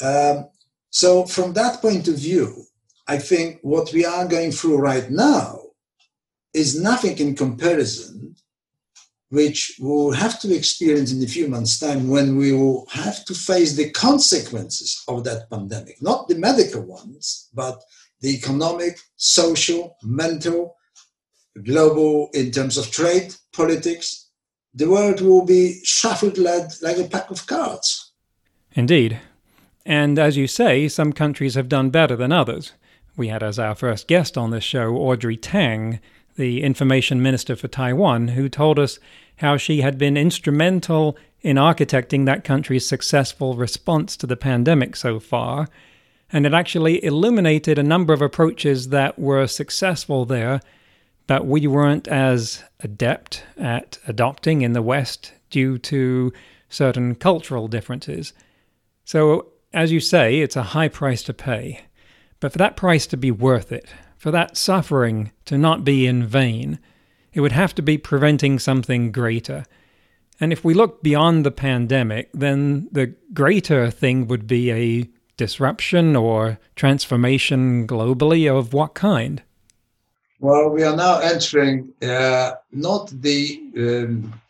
Um, 0.00 0.48
so, 0.90 1.24
from 1.24 1.52
that 1.54 1.80
point 1.80 2.08
of 2.08 2.16
view, 2.16 2.64
I 3.08 3.18
think 3.18 3.58
what 3.62 3.92
we 3.92 4.04
are 4.04 4.26
going 4.26 4.52
through 4.52 4.78
right 4.78 5.10
now 5.10 5.60
is 6.54 6.80
nothing 6.80 7.18
in 7.18 7.34
comparison, 7.34 8.36
which 9.32 9.76
we'll 9.80 10.12
have 10.12 10.38
to 10.38 10.54
experience 10.54 11.10
in 11.10 11.22
a 11.22 11.26
few 11.26 11.48
months' 11.48 11.78
time 11.78 12.06
when 12.06 12.36
we 12.36 12.52
will 12.52 12.86
have 12.90 13.24
to 13.24 13.32
face 13.32 13.74
the 13.74 13.90
consequences 13.92 15.02
of 15.08 15.24
that 15.24 15.48
pandemic, 15.48 15.96
not 16.02 16.28
the 16.28 16.34
medical 16.34 16.82
ones, 16.82 17.48
but 17.54 17.82
the 18.20 18.28
economic, 18.28 18.98
social, 19.16 19.96
mental, 20.02 20.76
global 21.64 22.28
in 22.34 22.50
terms 22.50 22.76
of 22.76 22.90
trade, 22.90 23.34
politics. 23.54 24.28
The 24.74 24.90
world 24.90 25.22
will 25.22 25.46
be 25.46 25.80
shuffled 25.82 26.36
like, 26.36 26.68
like 26.82 26.98
a 26.98 27.08
pack 27.08 27.30
of 27.30 27.46
cards. 27.46 28.12
Indeed. 28.72 29.18
And 29.86 30.18
as 30.18 30.36
you 30.36 30.46
say, 30.46 30.88
some 30.88 31.14
countries 31.14 31.54
have 31.54 31.70
done 31.70 31.88
better 31.88 32.16
than 32.16 32.32
others. 32.32 32.72
We 33.16 33.28
had 33.28 33.42
as 33.42 33.58
our 33.58 33.74
first 33.74 34.08
guest 34.08 34.36
on 34.36 34.50
this 34.50 34.64
show 34.64 34.94
Audrey 34.94 35.38
Tang, 35.38 36.00
the 36.36 36.62
information 36.62 37.22
minister 37.22 37.56
for 37.56 37.68
Taiwan, 37.68 38.28
who 38.28 38.48
told 38.48 38.78
us 38.78 38.98
how 39.36 39.56
she 39.56 39.80
had 39.80 39.98
been 39.98 40.16
instrumental 40.16 41.16
in 41.40 41.56
architecting 41.56 42.24
that 42.26 42.44
country's 42.44 42.86
successful 42.86 43.56
response 43.56 44.16
to 44.16 44.26
the 44.26 44.36
pandemic 44.36 44.96
so 44.96 45.18
far. 45.18 45.68
And 46.30 46.46
it 46.46 46.54
actually 46.54 47.04
illuminated 47.04 47.78
a 47.78 47.82
number 47.82 48.12
of 48.12 48.22
approaches 48.22 48.88
that 48.88 49.18
were 49.18 49.46
successful 49.46 50.24
there, 50.24 50.60
but 51.26 51.46
we 51.46 51.66
weren't 51.66 52.08
as 52.08 52.62
adept 52.80 53.44
at 53.56 53.98
adopting 54.06 54.62
in 54.62 54.72
the 54.72 54.82
West 54.82 55.32
due 55.50 55.76
to 55.78 56.32
certain 56.68 57.14
cultural 57.14 57.68
differences. 57.68 58.32
So 59.04 59.48
as 59.72 59.92
you 59.92 60.00
say, 60.00 60.40
it's 60.40 60.56
a 60.56 60.62
high 60.62 60.88
price 60.88 61.22
to 61.24 61.34
pay. 61.34 61.82
But 62.40 62.52
for 62.52 62.58
that 62.58 62.76
price 62.76 63.06
to 63.08 63.16
be 63.16 63.30
worth 63.30 63.72
it, 63.72 63.88
for 64.22 64.30
that 64.30 64.56
suffering 64.56 65.32
to 65.44 65.58
not 65.58 65.82
be 65.82 66.06
in 66.06 66.24
vain, 66.24 66.78
it 67.32 67.40
would 67.40 67.50
have 67.50 67.74
to 67.74 67.82
be 67.82 67.98
preventing 67.98 68.56
something 68.56 69.10
greater. 69.10 69.64
And 70.38 70.52
if 70.52 70.64
we 70.64 70.74
look 70.74 71.02
beyond 71.02 71.44
the 71.44 71.50
pandemic, 71.50 72.30
then 72.32 72.88
the 72.92 73.16
greater 73.34 73.90
thing 73.90 74.28
would 74.28 74.46
be 74.46 74.70
a 74.70 75.08
disruption 75.36 76.14
or 76.14 76.60
transformation 76.76 77.84
globally 77.84 78.48
of 78.48 78.72
what 78.72 78.94
kind? 78.94 79.42
Well, 80.38 80.68
we 80.68 80.84
are 80.84 80.94
now 80.94 81.18
entering 81.18 81.92
uh, 82.00 82.52
not 82.70 83.08
the 83.08 83.60
um, 83.76 84.40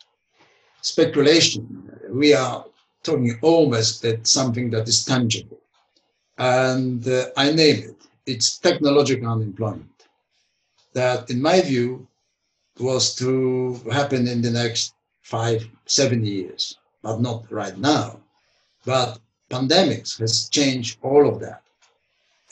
speculation. 0.81 1.89
We 2.11 2.35
are 2.35 2.63
talking 3.01 3.39
almost 3.41 4.05
at 4.05 4.27
something 4.27 4.69
that 4.69 4.87
is 4.87 5.03
tangible. 5.03 5.61
And 6.37 7.07
uh, 7.07 7.29
I 7.35 7.49
name 7.51 7.89
it. 7.89 8.03
It's 8.25 8.57
technological 8.57 9.27
unemployment. 9.27 9.89
That, 10.93 11.29
in 11.29 11.41
my 11.41 11.61
view, 11.61 12.07
was 12.79 13.15
to 13.15 13.81
happen 13.91 14.27
in 14.27 14.41
the 14.41 14.51
next 14.51 14.93
five, 15.21 15.67
seven 15.85 16.25
years, 16.25 16.77
but 17.01 17.19
not 17.19 17.51
right 17.51 17.77
now. 17.77 18.19
But 18.85 19.19
pandemics 19.49 20.19
has 20.19 20.49
changed 20.49 20.97
all 21.01 21.27
of 21.27 21.39
that. 21.41 21.61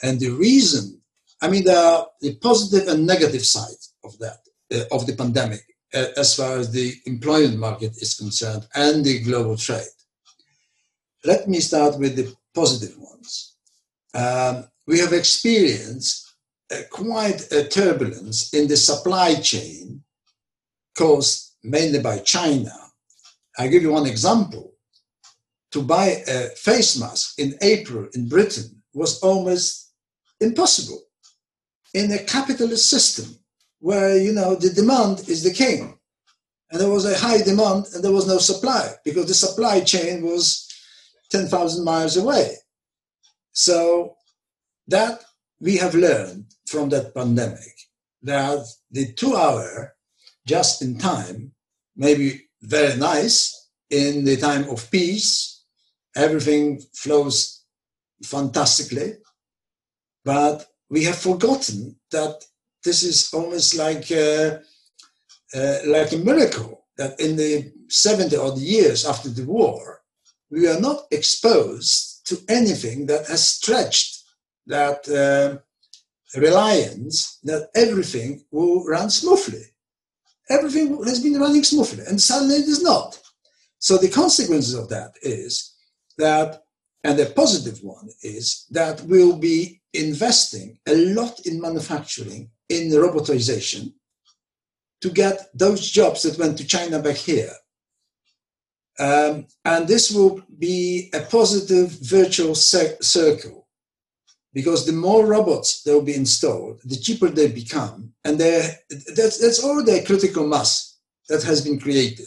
And 0.02 0.18
the 0.18 0.30
reason, 0.30 1.00
I 1.40 1.48
mean, 1.48 1.64
there 1.64 1.78
are 1.78 2.06
the 2.20 2.34
positive 2.36 2.88
and 2.88 3.06
negative 3.06 3.44
sides 3.44 3.94
of 4.04 4.18
that, 4.18 4.40
uh, 4.74 4.84
of 4.94 5.06
the 5.06 5.14
pandemic, 5.14 5.64
uh, 5.94 6.06
as 6.16 6.34
far 6.34 6.56
as 6.56 6.70
the 6.70 6.94
employment 7.06 7.58
market 7.58 7.96
is 7.98 8.14
concerned 8.14 8.66
and 8.74 9.04
the 9.04 9.20
global 9.20 9.56
trade. 9.56 9.94
Let 11.24 11.48
me 11.48 11.60
start 11.60 11.98
with 11.98 12.16
the 12.16 12.34
positive 12.54 12.96
ones. 12.98 13.54
Um, 14.14 14.68
we 14.92 14.98
have 14.98 15.14
experienced 15.14 16.34
uh, 16.70 16.76
quite 16.90 17.50
a 17.50 17.66
turbulence 17.66 18.52
in 18.52 18.68
the 18.68 18.76
supply 18.76 19.34
chain 19.36 20.02
caused 20.94 21.54
mainly 21.64 21.98
by 21.98 22.18
China. 22.18 22.74
I'll 23.58 23.70
give 23.70 23.80
you 23.82 23.92
one 23.92 24.06
example. 24.06 24.74
To 25.70 25.80
buy 25.80 26.22
a 26.28 26.48
face 26.68 27.00
mask 27.00 27.38
in 27.38 27.54
April 27.62 28.06
in 28.12 28.28
Britain 28.28 28.82
was 28.92 29.18
almost 29.20 29.94
impossible 30.42 31.02
in 31.94 32.12
a 32.12 32.24
capitalist 32.24 32.90
system 32.90 33.28
where 33.78 34.18
you 34.18 34.32
know 34.34 34.54
the 34.56 34.68
demand 34.68 35.20
is 35.26 35.42
the 35.42 35.54
king 35.64 35.98
and 36.70 36.78
there 36.78 36.90
was 36.90 37.06
a 37.06 37.18
high 37.26 37.40
demand 37.40 37.86
and 37.94 38.04
there 38.04 38.18
was 38.18 38.28
no 38.28 38.36
supply 38.36 38.92
because 39.06 39.26
the 39.26 39.42
supply 39.46 39.80
chain 39.80 40.22
was 40.22 40.68
10,000 41.30 41.82
miles 41.82 42.18
away. 42.18 42.56
So 43.52 44.16
that 44.88 45.22
we 45.60 45.76
have 45.76 45.94
learned 45.94 46.46
from 46.66 46.88
that 46.90 47.14
pandemic 47.14 47.74
that 48.22 48.64
the 48.90 49.12
two 49.12 49.36
hour 49.36 49.94
just 50.46 50.82
in 50.82 50.98
time 50.98 51.52
may 51.96 52.14
be 52.14 52.42
very 52.62 52.96
nice 52.98 53.68
in 53.90 54.24
the 54.24 54.36
time 54.36 54.68
of 54.68 54.90
peace. 54.90 55.64
Everything 56.16 56.80
flows 56.94 57.64
fantastically. 58.24 59.14
But 60.24 60.66
we 60.88 61.04
have 61.04 61.18
forgotten 61.18 61.96
that 62.10 62.44
this 62.84 63.02
is 63.02 63.32
almost 63.32 63.76
like 63.76 64.10
a, 64.10 64.60
uh, 65.54 65.78
like 65.86 66.12
a 66.12 66.18
miracle 66.18 66.84
that 66.96 67.18
in 67.20 67.36
the 67.36 67.72
70 67.88 68.36
odd 68.36 68.58
years 68.58 69.04
after 69.06 69.28
the 69.28 69.44
war, 69.44 70.02
we 70.50 70.68
are 70.68 70.80
not 70.80 71.04
exposed 71.10 72.26
to 72.26 72.38
anything 72.48 73.06
that 73.06 73.26
has 73.26 73.48
stretched 73.48 74.11
that 74.66 75.08
uh, 75.08 75.58
reliance 76.38 77.38
that 77.44 77.68
everything 77.74 78.44
will 78.50 78.84
run 78.84 79.10
smoothly. 79.10 79.64
Everything 80.48 81.02
has 81.04 81.22
been 81.22 81.40
running 81.40 81.64
smoothly, 81.64 82.04
and 82.06 82.20
suddenly 82.20 82.56
it 82.56 82.68
is 82.68 82.82
not. 82.82 83.18
So 83.78 83.96
the 83.96 84.10
consequences 84.10 84.74
of 84.74 84.88
that 84.90 85.12
is 85.22 85.74
that, 86.18 86.62
and 87.04 87.18
the 87.18 87.26
positive 87.26 87.82
one 87.82 88.08
is 88.22 88.66
that 88.70 89.00
we'll 89.02 89.38
be 89.38 89.80
investing 89.92 90.78
a 90.86 90.94
lot 90.94 91.40
in 91.46 91.60
manufacturing, 91.60 92.50
in 92.68 92.90
robotization, 92.90 93.92
to 95.00 95.10
get 95.10 95.48
those 95.52 95.90
jobs 95.90 96.22
that 96.22 96.38
went 96.38 96.56
to 96.58 96.66
China 96.66 96.98
back 97.00 97.16
here. 97.16 97.52
Um, 98.98 99.46
and 99.64 99.88
this 99.88 100.10
will 100.10 100.42
be 100.58 101.10
a 101.12 101.20
positive 101.20 101.90
virtual 102.02 102.54
circle 102.54 103.61
because 104.54 104.84
the 104.84 104.92
more 104.92 105.26
robots 105.26 105.82
that 105.82 105.92
will 105.92 106.02
be 106.02 106.14
installed, 106.14 106.80
the 106.84 106.96
cheaper 106.96 107.28
they 107.28 107.48
become. 107.48 108.12
And 108.24 108.38
that's, 108.38 109.38
that's 109.38 109.64
already 109.64 109.92
a 109.92 110.04
critical 110.04 110.46
mass 110.46 110.98
that 111.28 111.42
has 111.42 111.62
been 111.62 111.78
created. 111.80 112.26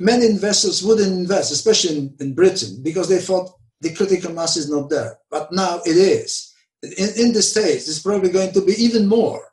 Many 0.00 0.26
investors 0.26 0.82
wouldn't 0.82 1.12
invest, 1.12 1.52
especially 1.52 1.98
in, 1.98 2.16
in 2.20 2.34
Britain, 2.34 2.82
because 2.82 3.08
they 3.08 3.20
thought 3.20 3.52
the 3.80 3.94
critical 3.94 4.32
mass 4.32 4.56
is 4.56 4.70
not 4.70 4.90
there. 4.90 5.18
But 5.30 5.52
now 5.52 5.80
it 5.84 5.96
is. 5.96 6.52
In, 6.82 7.26
in 7.26 7.32
the 7.32 7.42
States, 7.42 7.88
it's 7.88 8.00
probably 8.02 8.30
going 8.30 8.52
to 8.52 8.62
be 8.64 8.72
even 8.72 9.06
more 9.06 9.44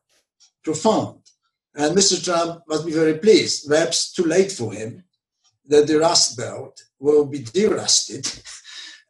profound. 0.64 1.20
And 1.76 1.96
Mr. 1.96 2.24
Trump 2.24 2.64
must 2.68 2.86
be 2.86 2.92
very 2.92 3.18
pleased. 3.20 3.68
Perhaps 3.68 4.14
too 4.14 4.24
late 4.24 4.52
for 4.52 4.74
him 4.74 5.04
that 5.68 5.88
the 5.88 6.00
Rust 6.00 6.38
Belt 6.38 6.82
will 7.00 7.26
be 7.26 7.40
derusted 7.40 8.26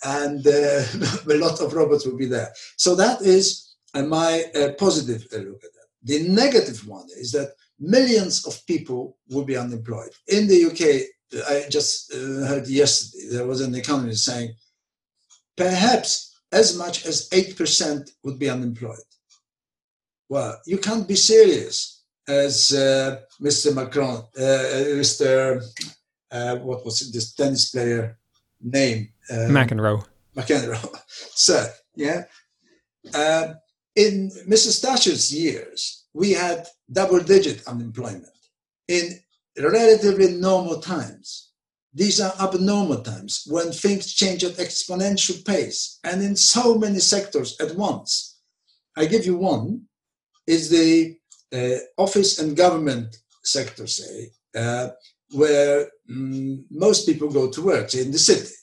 and 0.03 0.45
uh, 0.45 0.83
a 1.29 1.37
lot 1.37 1.61
of 1.61 1.73
robots 1.73 2.05
will 2.05 2.17
be 2.17 2.25
there. 2.25 2.51
So 2.77 2.95
that 2.95 3.21
is 3.21 3.75
uh, 3.93 4.03
my 4.03 4.45
uh, 4.55 4.69
positive 4.77 5.25
look 5.31 5.63
at 5.63 5.73
that. 5.73 5.87
The 6.03 6.27
negative 6.29 6.87
one 6.87 7.07
is 7.17 7.31
that 7.33 7.53
millions 7.79 8.45
of 8.45 8.65
people 8.65 9.17
will 9.29 9.43
be 9.43 9.57
unemployed. 9.57 10.11
In 10.27 10.47
the 10.47 10.65
UK, 10.65 11.07
I 11.47 11.69
just 11.69 12.13
heard 12.13 12.67
yesterday, 12.67 13.35
there 13.35 13.47
was 13.47 13.61
an 13.61 13.75
economist 13.75 14.25
saying 14.25 14.53
perhaps 15.57 16.39
as 16.51 16.77
much 16.77 17.05
as 17.05 17.29
8% 17.29 18.09
would 18.23 18.39
be 18.39 18.49
unemployed. 18.49 18.97
Well, 20.29 20.59
you 20.65 20.77
can't 20.77 21.07
be 21.07 21.15
serious 21.15 22.03
as 22.27 22.71
uh, 22.71 23.19
Mr. 23.41 23.73
Macron, 23.73 24.23
uh, 24.37 24.95
Mr 25.01 25.63
uh, 26.31 26.57
what 26.57 26.85
was 26.85 27.01
it, 27.01 27.13
this 27.13 27.33
tennis 27.33 27.71
player 27.71 28.18
name? 28.61 29.09
Um, 29.31 29.49
McEnroe. 29.49 30.05
McEnroe. 30.35 30.95
so, 31.07 31.65
yeah. 31.95 32.23
Um, 33.13 33.55
in 33.95 34.31
Mrs. 34.47 34.81
Thatcher's 34.81 35.33
years, 35.33 36.05
we 36.13 36.31
had 36.31 36.67
double 36.91 37.19
digit 37.19 37.67
unemployment 37.67 38.27
in 38.87 39.19
relatively 39.57 40.33
normal 40.33 40.79
times. 40.81 41.51
These 41.93 42.21
are 42.21 42.33
abnormal 42.39 43.01
times 43.01 43.43
when 43.47 43.71
things 43.71 44.13
change 44.13 44.43
at 44.43 44.53
exponential 44.53 45.43
pace 45.45 45.99
and 46.03 46.21
in 46.21 46.35
so 46.35 46.75
many 46.75 46.99
sectors 46.99 47.59
at 47.59 47.75
once. 47.75 48.37
I 48.95 49.05
give 49.05 49.25
you 49.25 49.37
one 49.37 49.83
is 50.45 50.69
the 50.69 51.17
uh, 51.53 51.79
office 51.97 52.39
and 52.39 52.55
government 52.55 53.17
sector, 53.43 53.87
say, 53.87 54.29
uh, 54.55 54.89
where 55.31 55.87
mm, 56.09 56.63
most 56.69 57.05
people 57.05 57.29
go 57.29 57.49
to 57.49 57.61
work, 57.61 57.93
in 57.93 58.11
the 58.11 58.19
city, 58.19 58.53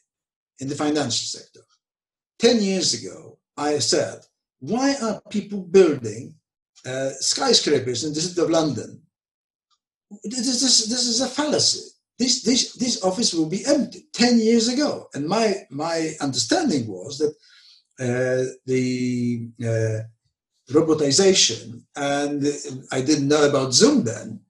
in 0.60 0.68
the 0.68 0.74
financial 0.74 1.26
sector. 1.26 1.60
10 2.38 2.62
years 2.62 2.94
ago, 2.94 3.38
I 3.56 3.78
said, 3.78 4.20
why 4.60 4.94
are 5.02 5.20
people 5.30 5.60
building 5.60 6.34
uh, 6.84 7.10
skyscrapers 7.20 8.04
in 8.04 8.12
the 8.12 8.20
city 8.20 8.40
of 8.40 8.50
London? 8.50 9.00
This, 10.24 10.60
this, 10.60 10.86
this 10.86 11.06
is 11.06 11.20
a 11.20 11.28
fallacy. 11.28 11.90
This, 12.18 12.42
this, 12.42 12.72
this 12.74 13.02
office 13.04 13.34
will 13.34 13.48
be 13.48 13.64
empty 13.66 14.06
10 14.12 14.38
years 14.38 14.68
ago. 14.68 15.08
And 15.14 15.26
my, 15.26 15.54
my 15.70 16.12
understanding 16.20 16.86
was 16.86 17.18
that 17.18 17.34
uh, 17.98 18.50
the 18.66 19.48
uh, 19.62 20.72
robotization, 20.72 21.82
and 21.94 22.44
I 22.92 23.00
didn't 23.00 23.28
know 23.28 23.48
about 23.48 23.74
Zoom 23.74 24.04
then, 24.04 24.40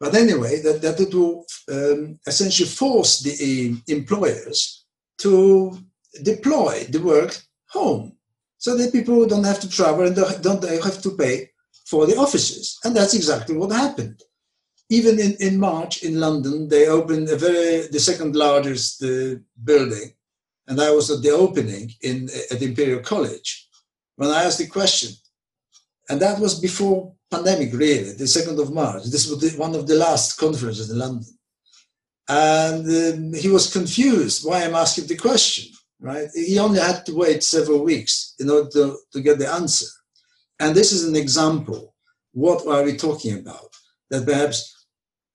but 0.00 0.14
anyway, 0.14 0.60
that, 0.62 0.80
that 0.80 0.98
it 0.98 1.14
will 1.14 1.44
um, 1.70 2.18
essentially 2.26 2.68
force 2.68 3.20
the 3.20 3.34
uh, 3.34 3.92
employers 3.92 4.86
to 5.18 5.78
deploy 6.22 6.84
the 6.88 7.00
work 7.00 7.36
home 7.68 8.16
so 8.56 8.76
that 8.76 8.92
people 8.92 9.26
don't 9.26 9.44
have 9.44 9.60
to 9.60 9.68
travel 9.68 10.06
and 10.06 10.16
don't 10.16 10.64
have 10.64 11.02
to 11.02 11.10
pay 11.16 11.50
for 11.84 12.06
the 12.06 12.16
offices. 12.16 12.78
And 12.84 12.96
that's 12.96 13.14
exactly 13.14 13.56
what 13.56 13.72
happened. 13.72 14.22
Even 14.88 15.20
in, 15.20 15.36
in 15.38 15.58
March 15.58 16.02
in 16.02 16.18
London, 16.18 16.68
they 16.68 16.88
opened 16.88 17.28
a 17.28 17.36
very 17.36 17.86
the 17.88 18.00
second 18.00 18.34
largest 18.34 19.02
uh, 19.02 19.36
building, 19.62 20.12
and 20.66 20.80
I 20.80 20.90
was 20.90 21.10
at 21.10 21.22
the 21.22 21.30
opening 21.30 21.92
in 22.02 22.28
at 22.50 22.62
Imperial 22.62 23.00
College. 23.00 23.68
When 24.16 24.30
I 24.30 24.42
asked 24.42 24.58
the 24.58 24.66
question, 24.66 25.12
and 26.08 26.20
that 26.20 26.40
was 26.40 26.58
before 26.58 27.14
pandemic, 27.30 27.72
really, 27.72 28.12
the 28.12 28.24
2nd 28.24 28.60
of 28.60 28.72
March. 28.72 29.04
This 29.04 29.28
was 29.28 29.38
the, 29.40 29.58
one 29.58 29.74
of 29.74 29.86
the 29.86 29.94
last 29.94 30.38
conferences 30.38 30.90
in 30.90 30.98
London. 30.98 31.26
And 32.28 32.84
um, 32.86 33.34
he 33.34 33.48
was 33.48 33.72
confused 33.72 34.44
why 34.44 34.62
I'm 34.62 34.74
asking 34.74 35.06
the 35.06 35.16
question, 35.16 35.72
right? 36.00 36.28
He 36.34 36.58
only 36.58 36.80
had 36.80 37.04
to 37.06 37.14
wait 37.14 37.42
several 37.42 37.82
weeks 37.84 38.34
in 38.38 38.50
order 38.50 38.68
to, 38.70 38.98
to 39.12 39.20
get 39.20 39.38
the 39.38 39.52
answer. 39.52 39.86
And 40.58 40.74
this 40.74 40.92
is 40.92 41.08
an 41.08 41.16
example. 41.16 41.94
What 42.32 42.66
are 42.66 42.84
we 42.84 42.96
talking 42.96 43.38
about? 43.38 43.70
That 44.10 44.26
perhaps 44.26 44.86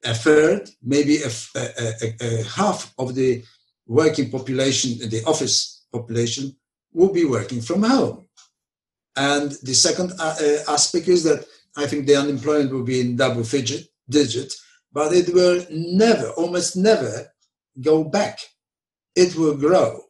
a 0.04 0.14
third, 0.14 0.70
maybe 0.84 1.18
a, 1.18 1.32
a, 1.56 1.94
a, 2.02 2.16
a 2.22 2.44
half 2.44 2.94
of 2.98 3.16
the 3.16 3.44
working 3.88 4.30
population, 4.30 5.10
the 5.10 5.24
office 5.25 5.86
population, 5.92 6.56
will 6.94 7.12
be 7.12 7.25
working 7.25 7.62
from 7.62 7.84
home 7.84 8.25
and 9.16 9.52
the 9.64 9.74
second 9.74 10.14
uh, 10.20 10.36
uh, 10.42 10.74
aspect 10.74 11.08
is 11.08 11.24
that 11.24 11.46
I 11.77 11.88
think 11.88 12.05
the 12.05 12.15
unemployment 12.15 12.72
will 12.72 12.84
be 12.84 13.01
in 13.01 13.15
double 13.17 13.44
digit, 13.44 13.88
digit, 14.10 14.53
but 14.91 15.13
it 15.13 15.34
will 15.34 15.65
never, 15.70 16.29
almost 16.32 16.77
never 16.77 17.27
go 17.82 18.03
back. 18.03 18.39
It 19.15 19.36
will 19.36 19.58
grow. 19.58 20.01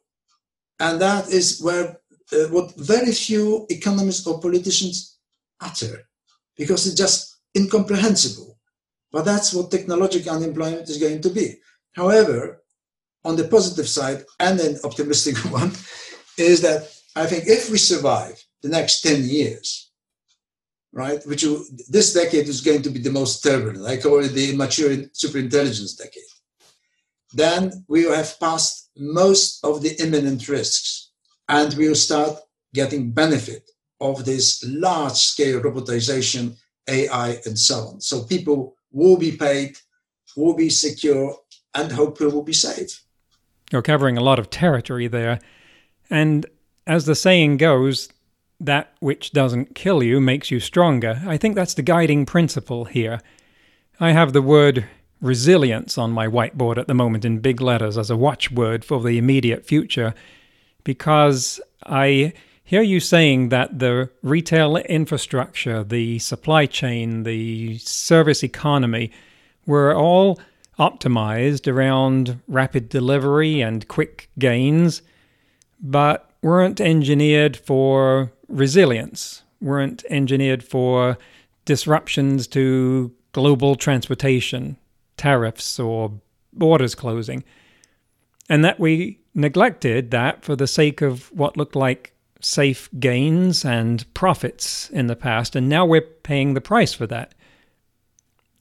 And 0.80 1.02
that 1.02 1.30
is 1.30 1.62
where 1.62 2.00
uh, 2.32 2.48
what 2.50 2.76
very 2.78 3.12
few 3.12 3.66
economists 3.70 4.28
or 4.28 4.40
politicians 4.40 5.18
utter, 5.62 6.08
because 6.58 6.86
it's 6.86 6.96
just 6.96 7.38
incomprehensible. 7.58 8.58
But 9.12 9.26
that's 9.26 9.54
what 9.54 9.72
technological 9.72 10.36
unemployment 10.36 10.90
is 10.90 10.98
going 10.98 11.22
to 11.22 11.30
be. 11.30 11.56
However, 11.94 12.62
on 13.24 13.36
the 13.36 13.48
positive 13.48 13.88
side 13.88 14.24
and 14.40 14.60
an 14.60 14.78
optimistic 14.84 15.38
one, 15.52 15.72
is 16.38 16.62
that 16.62 16.92
I 17.16 17.26
think 17.26 17.46
if 17.48 17.70
we 17.70 17.78
survive 17.78 18.44
the 18.62 18.70
next 18.70 19.02
10 19.02 19.24
years, 19.24 19.85
right? 20.96 21.22
Which 21.28 21.46
this 21.90 22.14
decade 22.14 22.48
is 22.48 22.62
going 22.62 22.82
to 22.84 22.90
be 22.90 23.00
the 23.00 23.12
most 23.12 23.44
turbulent, 23.44 23.86
I 23.86 23.98
call 23.98 24.24
it 24.24 24.30
the 24.30 24.52
immature 24.52 24.96
superintelligence 25.14 25.98
decade. 25.98 26.24
Then 27.34 27.86
we 27.90 28.06
will 28.06 28.16
have 28.16 28.40
passed 28.40 28.90
most 28.98 29.64
of 29.64 29.84
the 29.84 29.94
imminent 30.02 30.48
risks 30.48 31.12
and 31.50 31.74
we 31.74 31.90
will 31.90 31.96
start 31.96 32.40
getting 32.74 33.12
benefit 33.12 33.70
of 34.00 34.24
this 34.24 34.64
large 34.68 35.14
scale 35.14 35.62
robotization, 35.62 36.56
AI, 36.88 37.42
and 37.46 37.60
so 37.60 37.76
on. 37.88 38.02
So 38.02 38.24
people 38.24 38.76
will 38.92 39.18
be 39.18 39.34
paid, 39.34 39.78
will 40.38 40.56
be 40.56 40.70
secure, 40.70 41.36
and 41.74 41.92
hopefully 41.92 42.32
will 42.32 42.44
be 42.44 42.54
safe. 42.54 43.04
You're 43.72 43.82
covering 43.82 44.18
a 44.18 44.24
lot 44.24 44.40
of 44.40 44.50
territory 44.50 45.08
there. 45.08 45.40
And 46.10 46.46
as 46.88 47.06
the 47.06 47.16
saying 47.16 47.58
goes, 47.58 48.10
that 48.60 48.94
which 49.00 49.32
doesn't 49.32 49.76
kill 49.76 50.02
you 50.02 50.22
makes 50.22 50.50
you 50.52 50.60
stronger. 50.60 51.22
I 51.26 51.38
think 51.38 51.56
that's 51.56 51.74
the 51.74 51.82
guiding 51.82 52.26
principle 52.26 52.86
here. 52.86 53.20
I 54.00 54.12
have 54.12 54.34
the 54.34 54.42
word 54.42 54.86
resilience 55.22 55.98
on 55.98 56.12
my 56.12 56.28
whiteboard 56.28 56.78
at 56.78 56.88
the 56.88 56.94
moment 56.94 57.26
in 57.26 57.40
big 57.40 57.62
letters 57.62 57.98
as 57.98 58.10
a 58.10 58.18
watchword 58.18 58.86
for 58.86 59.02
the 59.02 59.18
immediate 59.18 59.66
future 59.66 60.14
because 60.84 61.60
I 61.86 62.34
hear 62.64 62.82
you 62.82 63.00
saying 63.00 63.50
that 63.50 63.80
the 63.80 64.10
retail 64.22 64.78
infrastructure, 64.78 65.84
the 65.84 66.20
supply 66.20 66.66
chain, 66.66 67.24
the 67.24 67.78
service 67.78 68.44
economy 68.44 69.12
were 69.66 69.96
all 69.96 70.40
optimized 70.78 71.72
around 71.72 72.40
rapid 72.48 72.90
delivery 72.90 73.62
and 73.62 73.88
quick 73.88 74.30
gains, 74.38 75.02
but 75.80 76.32
weren't 76.42 76.82
engineered 76.82 77.56
for 77.56 78.32
resilience, 78.48 79.44
weren't 79.62 80.04
engineered 80.10 80.64
for 80.64 81.18
disruptions 81.66 82.48
to 82.48 83.14
global 83.32 83.76
transportation, 83.76 84.78
tariffs, 85.18 85.80
or 85.80 86.14
borders 86.54 86.96
closing. 86.96 87.44
And 88.50 88.64
that 88.64 88.80
we 88.80 89.20
neglected 89.34 90.12
that 90.12 90.44
for 90.44 90.56
the 90.56 90.68
sake 90.68 91.02
of 91.02 91.32
what 91.32 91.58
looked 91.58 91.76
like 91.76 92.14
safe 92.40 92.90
gains 93.00 93.66
and 93.66 94.12
profits 94.14 94.90
in 94.92 95.08
the 95.08 95.16
past, 95.16 95.56
and 95.56 95.68
now 95.68 95.86
we're 95.86 96.02
paying 96.02 96.54
the 96.54 96.62
price 96.62 96.94
for 96.94 97.08
that. 97.08 97.35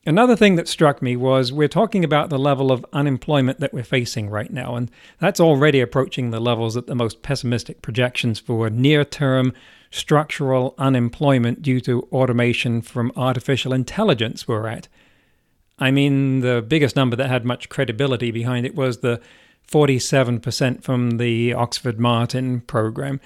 Another 0.06 0.36
thing 0.36 0.56
that 0.56 0.68
struck 0.68 1.00
me 1.00 1.16
was 1.16 1.50
we're 1.50 1.66
talking 1.66 2.04
about 2.04 2.28
the 2.28 2.38
level 2.38 2.70
of 2.70 2.84
unemployment 2.92 3.60
that 3.60 3.72
we're 3.72 3.82
facing 3.82 4.28
right 4.28 4.52
now, 4.52 4.76
and 4.76 4.90
that's 5.18 5.40
already 5.40 5.80
approaching 5.80 6.30
the 6.30 6.40
levels 6.40 6.74
that 6.74 6.86
the 6.86 6.94
most 6.94 7.22
pessimistic 7.22 7.80
projections 7.80 8.38
for 8.38 8.68
near 8.68 9.04
term 9.04 9.54
structural 9.90 10.74
unemployment 10.76 11.62
due 11.62 11.80
to 11.80 12.02
automation 12.12 12.82
from 12.82 13.12
artificial 13.16 13.72
intelligence 13.72 14.46
were 14.46 14.68
at. 14.68 14.88
I 15.78 15.90
mean, 15.90 16.40
the 16.40 16.60
biggest 16.60 16.96
number 16.96 17.16
that 17.16 17.30
had 17.30 17.46
much 17.46 17.70
credibility 17.70 18.30
behind 18.30 18.66
it 18.66 18.74
was 18.74 18.98
the 18.98 19.20
47% 19.70 20.82
from 20.82 21.16
the 21.16 21.54
Oxford 21.54 21.98
Martin 21.98 22.60
program. 22.60 23.20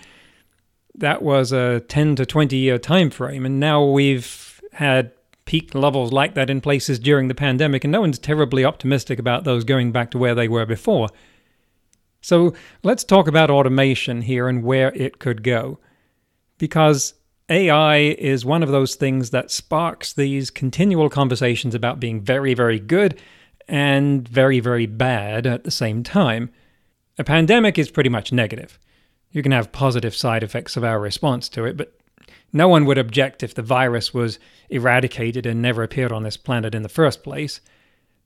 That 0.94 1.22
was 1.22 1.50
a 1.50 1.80
10 1.80 2.14
to 2.16 2.26
20 2.26 2.56
year 2.56 2.78
time 2.78 3.10
frame, 3.10 3.44
and 3.44 3.58
now 3.58 3.84
we've 3.84 4.60
had 4.72 5.10
peak 5.48 5.74
levels 5.74 6.12
like 6.12 6.34
that 6.34 6.50
in 6.50 6.60
places 6.60 6.98
during 6.98 7.28
the 7.28 7.34
pandemic, 7.34 7.82
and 7.82 7.90
no 7.90 8.02
one's 8.02 8.18
terribly 8.18 8.66
optimistic 8.66 9.18
about 9.18 9.44
those 9.44 9.64
going 9.64 9.90
back 9.90 10.10
to 10.10 10.18
where 10.18 10.34
they 10.34 10.46
were 10.46 10.66
before. 10.66 11.08
So 12.20 12.52
let's 12.82 13.02
talk 13.02 13.26
about 13.26 13.48
automation 13.48 14.20
here 14.20 14.46
and 14.46 14.62
where 14.62 14.92
it 14.92 15.18
could 15.18 15.42
go. 15.42 15.78
Because 16.58 17.14
AI 17.48 17.96
is 17.96 18.44
one 18.44 18.62
of 18.62 18.68
those 18.68 18.94
things 18.94 19.30
that 19.30 19.50
sparks 19.50 20.12
these 20.12 20.50
continual 20.50 21.08
conversations 21.08 21.74
about 21.74 21.98
being 21.98 22.20
very, 22.20 22.52
very 22.52 22.78
good 22.78 23.18
and 23.66 24.28
very, 24.28 24.60
very 24.60 24.84
bad 24.84 25.46
at 25.46 25.64
the 25.64 25.70
same 25.70 26.02
time. 26.02 26.50
A 27.16 27.24
pandemic 27.24 27.78
is 27.78 27.90
pretty 27.90 28.10
much 28.10 28.32
negative. 28.32 28.78
You 29.30 29.42
can 29.42 29.52
have 29.52 29.72
positive 29.72 30.14
side 30.14 30.42
effects 30.42 30.76
of 30.76 30.84
our 30.84 31.00
response 31.00 31.48
to 31.50 31.64
it, 31.64 31.78
but 31.78 31.97
no 32.52 32.68
one 32.68 32.84
would 32.86 32.98
object 32.98 33.42
if 33.42 33.54
the 33.54 33.62
virus 33.62 34.14
was 34.14 34.38
eradicated 34.70 35.46
and 35.46 35.60
never 35.60 35.82
appeared 35.82 36.12
on 36.12 36.22
this 36.22 36.36
planet 36.36 36.74
in 36.74 36.82
the 36.82 36.88
first 36.88 37.22
place. 37.22 37.60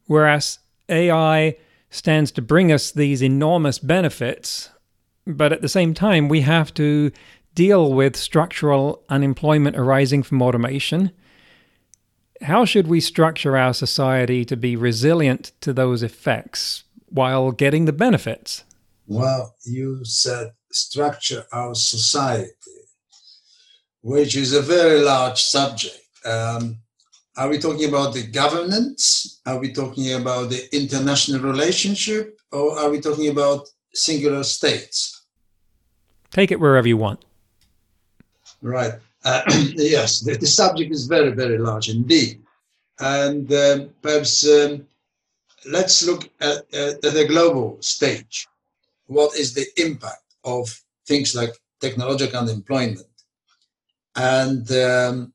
Whereas 0.07 0.59
AI 0.89 1.57
stands 1.91 2.31
to 2.33 2.43
bring 2.43 2.73
us 2.73 2.91
these 2.91 3.23
enormous 3.23 3.79
benefits, 3.79 4.71
but 5.27 5.53
at 5.53 5.61
the 5.61 5.69
same 5.69 5.95
time, 5.95 6.29
we 6.29 6.41
have 6.43 6.73
to 6.75 7.11
deal 7.55 7.93
with 7.93 8.17
structural 8.17 9.05
unemployment 9.09 9.77
arising 9.77 10.23
from 10.23 10.41
automation. 10.41 11.13
How 12.41 12.65
should 12.65 12.87
we 12.87 13.01
structure 13.01 13.57
our 13.57 13.75
society 13.75 14.45
to 14.47 14.57
be 14.57 14.75
resilient 14.75 15.53
to 15.61 15.73
those 15.73 16.03
effects 16.03 16.85
while 17.09 17.53
getting 17.53 17.85
the 17.85 17.93
benefits? 17.93 18.65
Well, 19.07 19.55
you 19.65 20.05
said 20.05 20.53
structure 20.71 21.45
our 21.53 21.75
society 21.75 22.51
which 24.03 24.37
is 24.37 24.53
a 24.53 24.61
very 24.61 25.01
large 25.01 25.41
subject. 25.41 25.99
Um, 26.25 26.79
are 27.37 27.49
we 27.49 27.59
talking 27.59 27.89
about 27.89 28.13
the 28.13 28.27
governance? 28.27 29.41
Are 29.47 29.59
we 29.59 29.73
talking 29.73 30.13
about 30.13 30.51
the 30.51 30.69
international 30.77 31.41
relationship? 31.41 32.39
Or 32.51 32.79
are 32.79 32.91
we 32.91 33.01
talking 33.01 33.31
about 33.31 33.69
singular 33.95 34.43
states? 34.43 35.25
Take 36.31 36.51
it 36.51 36.61
wherever 36.61 36.87
you 36.87 36.97
want. 36.97 37.25
Right. 38.61 38.93
Uh, 39.25 39.43
yes, 39.77 40.21
the, 40.21 40.37
the, 40.37 40.47
subject 40.47 40.93
is 40.93 41.07
very, 41.07 41.31
very 41.31 41.59
large 41.59 41.89
indeed. 41.89 42.43
And 43.01 43.51
um, 43.53 43.91
perhaps 44.03 44.47
um, 44.49 44.87
let's 45.71 46.05
look 46.05 46.29
at, 46.41 46.65
at, 46.75 47.05
at 47.05 47.15
the 47.15 47.27
global 47.29 47.79
stage. 47.81 48.47
What 49.07 49.37
is 49.37 49.55
the 49.55 49.67
impact 49.77 50.23
of 50.45 50.69
things 51.07 51.35
like 51.35 51.51
technological 51.81 52.41
unemployment 52.41 53.07
and 54.17 54.71
um, 54.73 55.33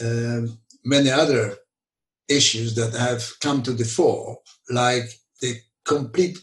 um 0.00 0.58
many 0.84 1.10
other 1.10 1.56
issues 2.28 2.74
that 2.74 2.92
have 2.94 3.22
come 3.40 3.62
to 3.62 3.72
the 3.72 3.84
fore, 3.84 4.38
like 4.70 5.08
the 5.40 5.56
complete 5.84 6.38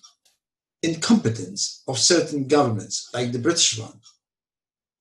incompetence 0.83 1.83
of 1.87 1.97
certain 1.97 2.47
governments, 2.47 3.09
like 3.13 3.31
the 3.31 3.39
British 3.39 3.77
one, 3.77 3.99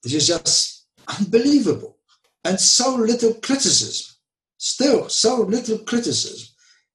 which 0.03 0.15
is 0.15 0.27
just 0.27 0.87
unbelievable. 1.19 1.97
And 2.45 2.59
so 2.59 2.97
little 2.97 3.35
criticism, 3.35 4.17
still 4.57 5.09
so 5.09 5.43
little 5.43 5.79
criticism. 5.79 6.49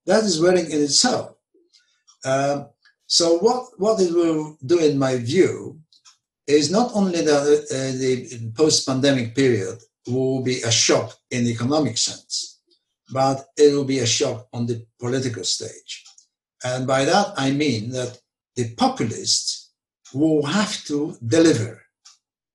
That 0.05 0.23
is 0.23 0.41
worrying 0.41 0.69
in 0.69 0.81
itself. 0.81 1.35
Um, 2.25 2.67
so 3.07 3.37
what, 3.37 3.67
what 3.77 4.01
it 4.01 4.13
will 4.13 4.57
do, 4.65 4.79
in 4.79 4.97
my 4.97 5.17
view, 5.17 5.79
is 6.47 6.69
not 6.69 6.91
only 6.93 7.21
that 7.21 7.41
uh, 7.41 7.97
the 7.97 8.51
post-pandemic 8.55 9.35
period 9.35 9.79
will 10.07 10.41
be 10.41 10.61
a 10.61 10.71
shock 10.71 11.15
in 11.31 11.45
the 11.45 11.51
economic 11.51 11.97
sense, 11.97 12.59
but 13.11 13.45
it 13.57 13.73
will 13.73 13.85
be 13.85 13.99
a 13.99 14.05
shock 14.05 14.47
on 14.53 14.65
the 14.65 14.85
political 14.99 15.43
stage. 15.43 16.03
And 16.63 16.87
by 16.87 17.05
that, 17.05 17.33
I 17.37 17.51
mean 17.51 17.91
that 17.91 18.19
the 18.55 18.73
populists 18.75 19.71
will 20.13 20.45
have 20.45 20.83
to 20.85 21.17
deliver. 21.25 21.81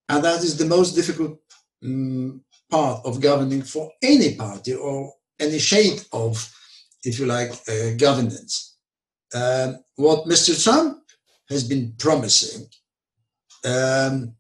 And 0.09 0.25
that 0.25 0.43
is 0.43 0.57
the 0.57 0.67
most 0.67 0.95
difficult 0.95 1.39
um, 1.85 2.43
part 2.71 3.05
of 3.05 3.21
governing 3.21 3.63
for 3.63 3.91
any 4.03 4.35
party 4.35 4.75
or 4.75 5.13
any 5.39 5.59
shade 5.59 6.03
of, 6.13 6.51
if 7.05 7.19
you 7.19 7.27
like, 7.27 7.53
uh, 7.69 7.95
governance. 7.97 8.77
Um, 9.35 9.79
what 9.97 10.27
Mr. 10.27 10.63
Trump 10.63 11.03
has 11.49 11.65
been 11.65 11.95
promising 11.99 12.67
um, 13.69 14.35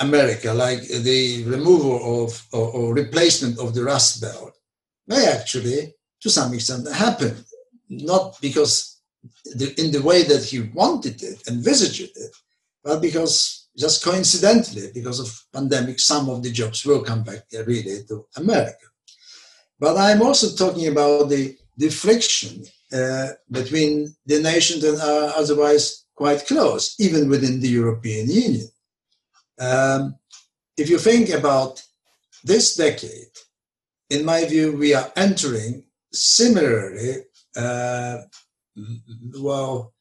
America, 0.00 0.52
like 0.52 0.82
the 0.88 1.44
removal 1.44 2.24
of 2.24 2.46
or, 2.52 2.68
or, 2.76 2.94
replacement 2.94 3.58
of 3.58 3.74
the 3.74 3.84
Rust 3.84 4.20
Belt, 4.22 4.54
may 5.06 5.26
actually, 5.26 5.94
to 6.22 6.30
some 6.30 6.54
extent, 6.54 6.90
happen. 6.92 7.36
Not 7.88 8.40
because 8.40 9.00
the, 9.44 9.74
in 9.82 9.90
the 9.90 10.02
way 10.02 10.22
that 10.22 10.44
he 10.44 10.60
wanted 10.60 11.22
it, 11.22 11.46
envisaged 11.48 12.16
it, 12.16 12.36
but 12.82 13.00
because 13.00 13.68
just 13.76 14.02
coincidentally, 14.04 14.90
because 14.92 15.20
of 15.20 15.44
pandemic, 15.52 15.98
some 16.00 16.28
of 16.28 16.42
the 16.42 16.50
jobs 16.50 16.84
will 16.84 17.02
come 17.02 17.22
back 17.22 17.44
really 17.66 18.04
to 18.08 18.26
America. 18.36 18.86
But 19.78 19.96
I'm 19.96 20.22
also 20.22 20.54
talking 20.54 20.88
about 20.88 21.28
the, 21.28 21.56
the 21.76 21.88
friction 21.88 22.64
uh, 22.92 23.28
between 23.50 24.14
the 24.26 24.42
nations 24.42 24.82
that 24.82 25.00
are 25.00 25.38
otherwise 25.40 26.04
quite 26.20 26.46
close, 26.46 26.84
even 27.00 27.30
within 27.30 27.60
the 27.60 27.72
European 27.80 28.28
Union. 28.28 28.68
Um, 29.58 30.16
if 30.76 30.90
you 30.90 30.98
think 30.98 31.30
about 31.30 31.82
this 32.44 32.76
decade, 32.76 33.34
in 34.10 34.26
my 34.26 34.44
view, 34.44 34.76
we 34.76 34.92
are 34.92 35.10
entering 35.16 35.84
similarly, 36.12 37.12
uh, 37.56 38.18
well, 39.40 39.94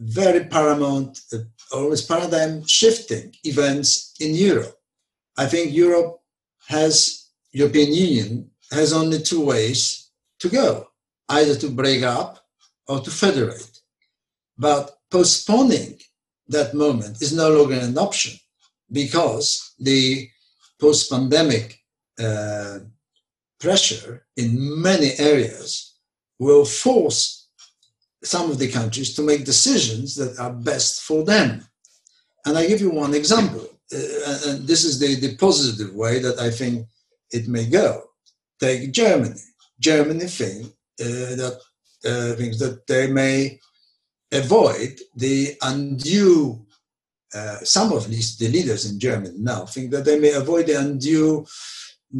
very 0.00 0.46
paramount, 0.46 1.20
uh, 1.32 1.38
always 1.72 2.02
paradigm 2.02 2.66
shifting 2.66 3.32
events 3.44 4.14
in 4.18 4.34
Europe. 4.34 4.74
I 5.36 5.46
think 5.46 5.72
Europe 5.72 6.18
has, 6.66 7.30
European 7.52 7.92
Union 7.92 8.50
has 8.72 8.92
only 8.92 9.20
two 9.20 9.44
ways 9.44 10.10
to 10.40 10.48
go, 10.48 10.88
either 11.28 11.54
to 11.54 11.68
break 11.70 12.02
up 12.02 12.44
or 12.88 12.98
to 12.98 13.10
federate. 13.12 13.80
But 14.58 14.95
postponing 15.10 15.98
that 16.48 16.74
moment 16.74 17.20
is 17.22 17.32
no 17.32 17.50
longer 17.50 17.78
an 17.78 17.98
option 17.98 18.38
because 18.90 19.74
the 19.78 20.28
post 20.80 21.10
pandemic 21.10 21.78
uh, 22.18 22.78
pressure 23.58 24.26
in 24.36 24.80
many 24.80 25.12
areas 25.18 25.94
will 26.38 26.64
force 26.64 27.48
some 28.22 28.50
of 28.50 28.58
the 28.58 28.70
countries 28.70 29.14
to 29.14 29.22
make 29.22 29.44
decisions 29.44 30.14
that 30.16 30.38
are 30.38 30.52
best 30.52 31.02
for 31.02 31.24
them. 31.24 31.66
And 32.44 32.56
I 32.56 32.66
give 32.66 32.80
you 32.80 32.90
one 32.90 33.14
example, 33.14 33.66
uh, 33.92 34.38
and 34.46 34.66
this 34.66 34.84
is 34.84 34.98
the, 34.98 35.14
the 35.16 35.36
positive 35.36 35.94
way 35.94 36.18
that 36.20 36.38
I 36.38 36.50
think 36.50 36.86
it 37.30 37.48
may 37.48 37.66
go. 37.66 38.02
Take 38.60 38.92
Germany. 38.92 39.40
Germany 39.80 40.26
think 40.26 40.66
uh, 41.00 41.34
that 41.40 41.60
uh, 42.04 42.34
thinks 42.36 42.58
that 42.58 42.86
they 42.86 43.06
may 43.08 43.60
avoid 44.32 44.98
the 45.14 45.56
undue 45.62 46.66
uh, 47.34 47.58
some 47.64 47.92
of 47.92 48.08
least 48.08 48.38
the 48.38 48.48
leaders 48.48 48.90
in 48.90 48.98
Germany 48.98 49.34
now 49.38 49.66
think 49.66 49.90
that 49.90 50.04
they 50.04 50.18
may 50.18 50.32
avoid 50.32 50.66
the 50.66 50.80
undue 50.80 51.44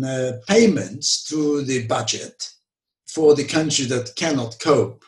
uh, 0.04 0.32
payments 0.46 1.24
to 1.24 1.62
the 1.62 1.86
budget 1.86 2.50
for 3.06 3.34
the 3.34 3.44
country 3.44 3.86
that 3.86 4.14
cannot 4.16 4.58
cope 4.60 5.04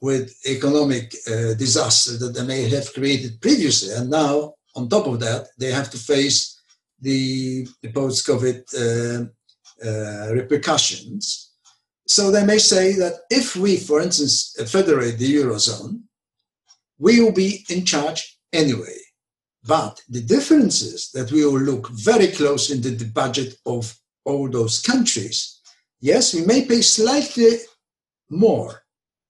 with 0.00 0.34
economic 0.46 1.14
uh, 1.26 1.54
disaster 1.54 2.18
that 2.18 2.34
they 2.34 2.44
may 2.44 2.68
have 2.68 2.92
created 2.92 3.40
previously. 3.40 3.94
And 3.94 4.10
now, 4.10 4.54
on 4.76 4.88
top 4.88 5.06
of 5.06 5.20
that, 5.20 5.48
they 5.58 5.70
have 5.70 5.90
to 5.90 5.98
face 5.98 6.60
the, 7.00 7.66
the 7.82 7.90
post 7.92 8.26
COVID 8.26 8.58
uh, 8.74 9.24
uh, 9.84 10.32
repercussions. 10.34 11.50
So 12.06 12.30
they 12.30 12.44
may 12.44 12.58
say 12.58 12.92
that 12.94 13.14
if 13.30 13.56
we, 13.56 13.76
for 13.76 14.00
instance, 14.00 14.54
federate 14.70 15.18
the 15.18 15.34
Eurozone, 15.36 16.02
we 17.02 17.20
will 17.20 17.32
be 17.32 17.64
in 17.68 17.84
charge 17.84 18.38
anyway. 18.52 18.98
But 19.64 20.00
the 20.08 20.20
difference 20.20 20.82
is 20.82 21.10
that 21.12 21.32
we 21.32 21.44
will 21.44 21.60
look 21.60 21.88
very 21.90 22.28
close 22.28 22.70
into 22.70 22.90
the 22.90 23.10
budget 23.22 23.56
of 23.66 23.82
all 24.24 24.48
those 24.48 24.80
countries. 24.80 25.60
Yes, 26.00 26.32
we 26.32 26.42
may 26.46 26.64
pay 26.64 26.80
slightly 26.80 27.58
more, 28.30 28.82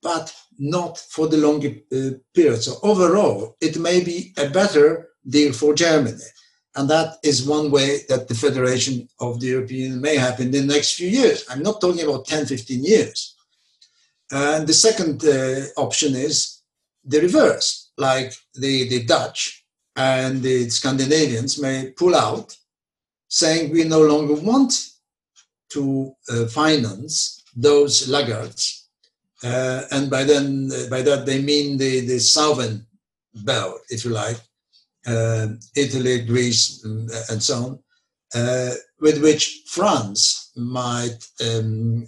but 0.03 0.35
not 0.59 0.99
for 0.99 1.29
the 1.29 1.39
longer 1.39 1.73
uh, 1.91 2.19
period. 2.35 2.63
So 2.63 2.75
overall, 2.83 3.57
it 3.61 3.79
may 3.79 4.05
be 4.05 4.35
a 4.37 4.51
better 4.51 5.09
deal 5.27 5.53
for 5.55 5.75
Germany. 5.75 6.29
And 6.75 6.89
that 6.91 7.17
is 7.23 7.47
one 7.47 7.71
way 7.71 8.01
that 8.09 8.29
the 8.29 8.35
Federation 8.35 9.09
of 9.19 9.41
the 9.41 9.49
European 9.49 10.01
may 10.01 10.17
happen 10.17 10.47
in 10.47 10.67
the 10.67 10.75
next 10.75 10.95
few 10.95 11.09
years. 11.09 11.45
I'm 11.49 11.63
not 11.63 11.81
talking 11.81 12.05
about 12.07 12.27
10, 12.27 12.47
15 12.47 12.85
years. 12.85 13.35
And 14.31 14.67
the 14.67 14.75
second 14.75 15.25
uh, 15.25 15.81
option 15.81 16.15
is 16.15 16.62
the 17.05 17.21
reverse, 17.21 17.91
like 17.97 18.33
the, 18.55 18.89
the 18.89 19.05
Dutch 19.05 19.65
and 19.97 20.43
the 20.43 20.71
Scandinavians 20.71 21.61
may 21.61 21.91
pull 21.97 22.15
out, 22.15 22.57
saying 23.29 23.71
we 23.71 23.85
no 23.85 24.01
longer 24.01 24.35
want 24.35 24.91
to 25.71 26.15
uh, 26.31 26.47
finance 26.47 27.43
those 27.57 28.09
laggards. 28.09 28.89
Uh, 29.43 29.83
and 29.91 30.09
by 30.11 30.23
then, 30.23 30.71
uh, 30.73 30.89
by 30.89 31.03
that 31.03 31.27
they 31.27 31.43
mean 31.43 31.77
the, 31.77 32.01
the 32.01 32.19
southern 32.19 32.87
belt, 33.35 33.81
if 33.89 34.05
you 34.05 34.11
like, 34.11 34.39
uh, 35.07 35.49
Italy, 35.75 36.25
Greece, 36.25 36.85
and 36.85 37.43
so 37.43 37.57
on, 37.57 37.79
uh, 38.35 38.75
with 39.01 39.21
which 39.21 39.63
France 39.67 40.53
might 40.57 41.19
um, 41.45 42.07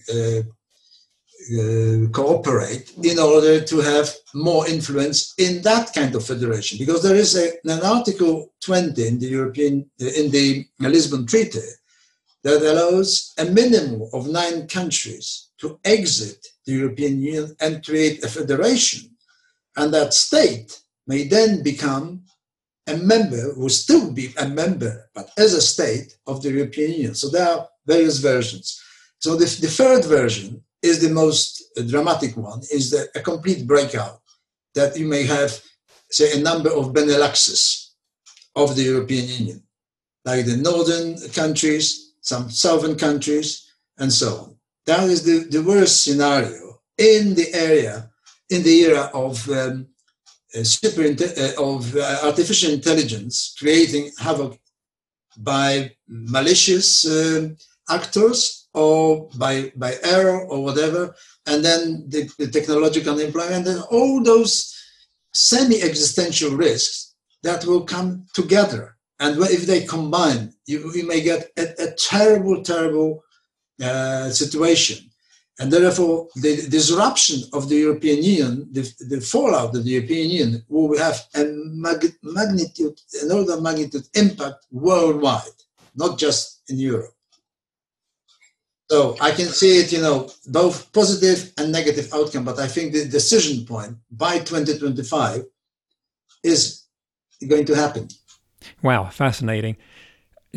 uh, 1.52 2.04
uh, 2.04 2.09
cooperate 2.09 2.92
in 3.02 3.18
order 3.18 3.61
to 3.61 3.80
have 3.80 4.09
more 4.35 4.66
influence 4.68 5.35
in 5.38 5.62
that 5.62 5.92
kind 5.92 6.14
of 6.14 6.24
federation. 6.24 6.78
Because 6.78 7.02
there 7.02 7.16
is 7.16 7.37
a, 7.37 7.52
an 7.64 7.83
article 7.83 8.52
20 8.61 9.07
in 9.07 9.18
the 9.18 9.26
european 9.26 9.90
in 9.98 10.30
the 10.30 10.66
lisbon 10.80 11.26
treaty 11.26 11.61
that 12.42 12.62
allows 12.62 13.33
a 13.38 13.44
minimum 13.44 14.09
of 14.12 14.28
nine 14.28 14.66
countries 14.68 15.50
to 15.59 15.78
exit 15.85 16.46
the 16.66 16.72
european 16.72 17.20
union 17.20 17.57
and 17.61 17.85
create 17.85 18.24
a 18.24 18.28
federation. 18.28 19.11
And 19.76 19.92
that 19.92 20.14
state 20.14 20.80
may 21.07 21.24
then 21.24 21.62
become 21.62 22.22
a 22.87 22.96
member 22.96 23.54
will 23.57 23.70
still 23.70 24.12
be 24.12 24.35
a 24.38 24.48
member 24.48 25.09
but 25.14 25.30
as 25.38 25.54
a 25.54 25.61
state 25.61 26.16
of 26.26 26.42
the 26.42 26.50
european 26.50 26.92
union. 26.92 27.14
So 27.14 27.28
there 27.28 27.48
are 27.48 27.68
various 27.87 28.18
versions. 28.18 28.80
So 29.18 29.37
the, 29.37 29.46
the 29.61 29.68
third 29.68 30.04
version 30.04 30.62
is 30.88 30.97
the 31.01 31.12
most 31.23 31.47
dramatic 31.92 32.33
one, 32.37 32.61
is 32.79 32.85
the, 32.92 33.03
a 33.14 33.20
complete 33.31 33.66
breakout 33.66 34.20
that 34.75 34.97
you 34.99 35.07
may 35.14 35.25
have, 35.25 35.53
say, 36.11 36.38
a 36.38 36.42
number 36.49 36.70
of 36.79 36.92
Beneluxes 36.92 37.62
of 38.62 38.77
the 38.77 38.85
European 38.92 39.27
Union. 39.40 39.61
like 40.25 40.47
the 40.47 40.57
northern 40.57 41.09
countries, 41.31 42.14
some 42.20 42.51
southern 42.51 42.97
countries, 42.97 43.49
and 43.99 44.12
so 44.12 44.29
on. 44.42 44.57
That 44.87 45.05
is 45.11 45.23
the, 45.23 45.47
the 45.55 45.62
worst 45.62 46.05
scenario 46.05 46.81
in 46.99 47.35
the 47.35 47.49
area, 47.55 48.11
in 48.49 48.62
the 48.62 48.75
era 48.87 49.11
of 49.12 49.49
um, 49.51 49.87
uh, 50.55 50.62
super 50.62 51.03
uh, 51.03 51.62
of 51.73 51.97
uh, 51.97 52.20
artificial 52.25 52.70
intelligence 52.73 53.55
creating 53.59 54.11
havoc 54.18 54.59
by 55.37 55.90
malicious 56.07 57.05
uh, 57.05 57.49
actors 57.90 58.63
or 58.75 59.29
by 59.39 59.73
by 59.77 59.95
error 60.03 60.45
or 60.47 60.63
whatever, 60.63 61.15
and 61.47 61.65
then 61.65 62.05
the, 62.09 62.29
the 62.39 62.51
technological 62.51 63.19
employment 63.19 63.67
and 63.67 63.83
all 63.91 64.23
those 64.23 64.75
semi-existential 65.33 66.51
risks 66.51 67.15
that 67.43 67.65
will 67.65 67.85
come 67.85 68.27
together. 68.35 68.97
And 69.21 69.41
if 69.43 69.67
they 69.67 69.85
combine, 69.85 70.53
you, 70.67 70.93
you 70.93 71.07
may 71.07 71.21
get 71.21 71.51
a, 71.57 71.83
a 71.83 71.95
terrible, 71.95 72.63
terrible 72.63 73.23
uh, 73.83 74.31
situation. 74.31 75.11
And 75.61 75.73
therefore, 75.73 76.29
the 76.35 76.67
disruption 76.69 77.45
of 77.53 77.69
the 77.69 77.77
European 77.77 78.25
Union, 78.25 78.69
the, 78.73 78.83
the 79.09 79.21
fallout 79.21 79.75
of 79.75 79.85
the 79.85 79.91
European 79.91 80.31
Union, 80.31 80.65
will 80.69 80.99
have 80.99 81.21
a 81.35 81.45
mag- 81.45 82.17
magnitude, 82.23 83.01
an 83.23 83.31
order 83.31 83.61
magnitude 83.61 84.07
impact 84.15 84.67
worldwide, 84.73 85.59
not 85.95 86.19
just 86.19 86.63
in 86.69 86.79
Europe. 86.79 87.13
So 88.90 89.16
I 89.20 89.31
can 89.31 89.47
see 89.47 89.79
it, 89.79 89.92
you 89.92 90.01
know, 90.01 90.29
both 90.47 90.92
positive 90.92 91.53
and 91.57 91.73
negative 91.73 92.12
outcome, 92.12 92.44
but 92.44 92.59
I 92.59 92.66
think 92.66 92.92
the 92.92 93.07
decision 93.07 93.64
point 93.64 93.97
by 94.11 94.38
2025 94.38 95.44
is 96.42 96.85
going 97.49 97.64
to 97.64 97.75
happen. 97.75 98.09
Wow, 98.83 99.09
fascinating. 99.09 99.77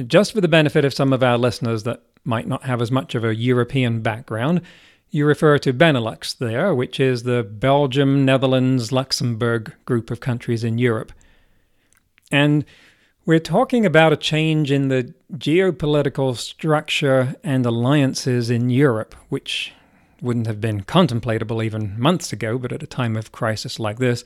Just 0.05 0.33
for 0.33 0.41
the 0.41 0.47
benefit 0.47 0.85
of 0.85 0.93
some 0.93 1.13
of 1.13 1.23
our 1.23 1.37
listeners 1.37 1.83
that 1.83 2.03
might 2.23 2.47
not 2.47 2.63
have 2.63 2.81
as 2.81 2.91
much 2.91 3.15
of 3.15 3.23
a 3.23 3.33
European 3.33 4.01
background, 4.01 4.61
you 5.09 5.25
refer 5.25 5.57
to 5.59 5.73
Benelux 5.73 6.37
there, 6.37 6.75
which 6.75 6.99
is 6.99 7.23
the 7.23 7.43
Belgium, 7.43 8.25
Netherlands, 8.25 8.91
Luxembourg 8.91 9.73
group 9.85 10.11
of 10.11 10.19
countries 10.19 10.63
in 10.63 10.77
Europe. 10.77 11.13
And 12.29 12.65
we're 13.27 13.39
talking 13.39 13.85
about 13.85 14.13
a 14.13 14.17
change 14.17 14.71
in 14.71 14.87
the 14.87 15.13
geopolitical 15.33 16.35
structure 16.35 17.35
and 17.43 17.65
alliances 17.65 18.49
in 18.49 18.69
Europe, 18.69 19.13
which 19.27 19.73
wouldn't 20.21 20.47
have 20.47 20.61
been 20.61 20.81
contemplatable 20.81 21.63
even 21.63 21.99
months 21.99 22.31
ago, 22.31 22.57
but 22.57 22.71
at 22.71 22.81
a 22.81 22.87
time 22.87 23.17
of 23.17 23.33
crisis 23.33 23.81
like 23.81 23.99
this, 23.99 24.23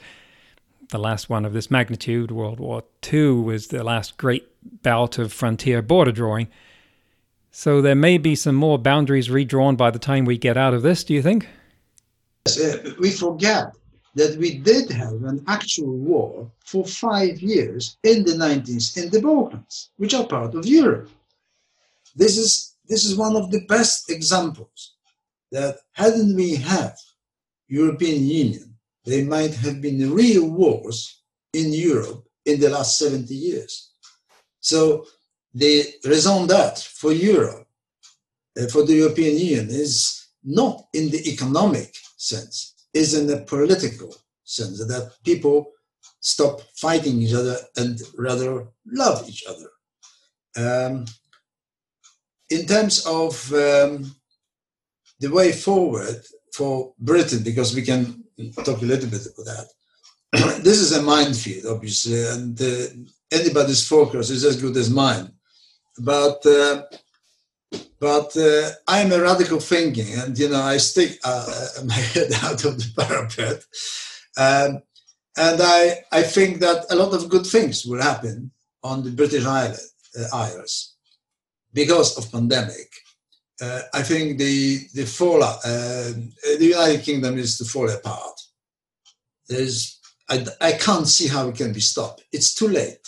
the 0.89 0.99
last 0.99 1.31
one 1.31 1.45
of 1.45 1.53
this 1.53 1.71
magnitude, 1.71 2.29
World 2.29 2.59
War 2.59 2.83
II, 3.11 3.31
was 3.41 3.67
the 3.67 3.83
last 3.83 4.17
great 4.17 4.47
bout 4.83 5.17
of 5.17 5.33
frontier 5.33 5.81
border 5.81 6.11
drawing. 6.11 6.47
So 7.49 7.81
there 7.81 7.95
may 7.95 8.19
be 8.19 8.35
some 8.35 8.55
more 8.55 8.77
boundaries 8.77 9.31
redrawn 9.31 9.75
by 9.75 9.89
the 9.89 9.99
time 9.99 10.25
we 10.25 10.37
get 10.37 10.57
out 10.57 10.75
of 10.75 10.83
this, 10.83 11.03
do 11.03 11.15
you 11.15 11.23
think? 11.23 11.49
We 12.99 13.09
forget 13.09 13.73
that 14.15 14.37
we 14.37 14.57
did 14.57 14.91
have 14.91 15.23
an 15.23 15.43
actual 15.47 15.95
war 15.97 16.51
for 16.65 16.85
five 16.85 17.39
years 17.41 17.97
in 18.03 18.23
the 18.25 18.33
90s 18.33 18.97
in 18.97 19.09
the 19.09 19.21
Balkans, 19.21 19.89
which 19.97 20.13
are 20.13 20.27
part 20.27 20.53
of 20.55 20.65
Europe. 20.65 21.09
This 22.15 22.37
is, 22.37 22.75
this 22.87 23.05
is 23.05 23.15
one 23.15 23.35
of 23.35 23.51
the 23.51 23.61
best 23.67 24.09
examples 24.09 24.95
that 25.51 25.77
hadn't 25.93 26.35
we 26.35 26.55
had 26.55 26.93
European 27.71 28.25
Union, 28.25 28.75
there 29.05 29.25
might 29.25 29.53
have 29.53 29.81
been 29.81 30.13
real 30.13 30.47
wars 30.47 31.21
in 31.53 31.71
Europe 31.71 32.27
in 32.45 32.59
the 32.59 32.69
last 32.69 32.97
70 32.97 33.33
years. 33.33 33.91
So 34.59 35.05
the 35.53 35.85
raison 36.03 36.47
d'etre 36.47 36.83
for 36.83 37.13
Europe, 37.13 37.67
uh, 38.59 38.67
for 38.67 38.83
the 38.83 38.93
European 38.93 39.37
Union, 39.37 39.69
is 39.69 40.27
not 40.43 40.87
in 40.93 41.09
the 41.09 41.29
economic 41.31 41.95
sense, 42.17 42.75
is 42.93 43.13
in 43.13 43.29
a 43.31 43.41
political 43.43 44.13
sense 44.43 44.79
that 44.79 45.11
people 45.23 45.71
stop 46.19 46.61
fighting 46.75 47.21
each 47.21 47.33
other 47.33 47.57
and 47.77 47.99
rather 48.17 48.67
love 48.85 49.27
each 49.27 49.43
other. 49.47 49.69
Um, 50.57 51.05
in 52.49 52.65
terms 52.65 53.05
of 53.05 53.51
um, 53.53 54.13
the 55.19 55.29
way 55.31 55.51
forward 55.51 56.21
for 56.53 56.93
Britain, 56.99 57.43
because 57.43 57.73
we 57.73 57.81
can 57.81 58.23
talk 58.65 58.81
a 58.81 58.85
little 58.85 59.09
bit 59.09 59.25
about 59.25 59.45
that. 59.45 59.67
this 60.63 60.79
is 60.79 60.91
a 60.91 61.01
minefield, 61.01 61.65
obviously, 61.65 62.25
and 62.27 62.61
uh, 62.61 62.87
anybody's 63.31 63.87
focus 63.87 64.29
is 64.29 64.43
as 64.43 64.61
good 64.61 64.75
as 64.77 64.89
mine. 64.89 65.31
But 65.99 66.45
uh, 66.45 66.83
but 68.01 68.35
uh, 68.35 68.71
I'm 68.87 69.11
a 69.11 69.21
radical 69.21 69.59
thinking, 69.59 70.07
and 70.15 70.37
you 70.37 70.49
know 70.49 70.59
I 70.59 70.77
stick 70.77 71.19
uh, 71.23 71.67
my 71.85 71.93
head 71.93 72.31
out 72.41 72.65
of 72.65 72.77
the 72.77 72.91
parapet, 72.97 73.63
um, 74.37 74.81
and 75.37 75.61
I 75.61 76.03
I 76.11 76.23
think 76.23 76.59
that 76.59 76.87
a 76.89 76.95
lot 76.95 77.13
of 77.13 77.29
good 77.29 77.45
things 77.45 77.85
will 77.85 78.01
happen 78.01 78.51
on 78.83 79.03
the 79.03 79.11
British 79.11 79.45
Island, 79.45 79.77
uh, 80.19 80.35
Isles 80.35 80.95
because 81.73 82.17
of 82.17 82.31
pandemic. 82.31 82.89
Uh, 83.61 83.81
I 83.93 84.01
think 84.01 84.39
the 84.39 84.79
the 84.95 85.05
fall 85.05 85.43
um, 85.43 86.33
the 86.57 86.71
United 86.77 87.03
Kingdom 87.03 87.37
is 87.37 87.59
to 87.59 87.65
fall 87.65 87.87
apart. 87.87 88.37
There's 89.47 89.99
I, 90.27 90.43
I 90.59 90.71
can't 90.71 91.07
see 91.07 91.27
how 91.27 91.49
it 91.49 91.55
can 91.55 91.71
be 91.71 91.81
stopped. 91.81 92.23
It's 92.31 92.55
too 92.55 92.67
late, 92.67 93.07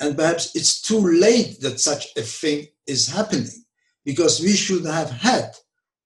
and 0.00 0.16
perhaps 0.16 0.56
it's 0.56 0.82
too 0.82 1.06
late 1.20 1.60
that 1.60 1.78
such 1.78 2.08
a 2.16 2.22
thing 2.22 2.66
is 2.88 3.06
happening 3.06 3.64
because 4.08 4.40
we 4.40 4.56
should 4.56 4.86
have 4.86 5.10
had 5.10 5.50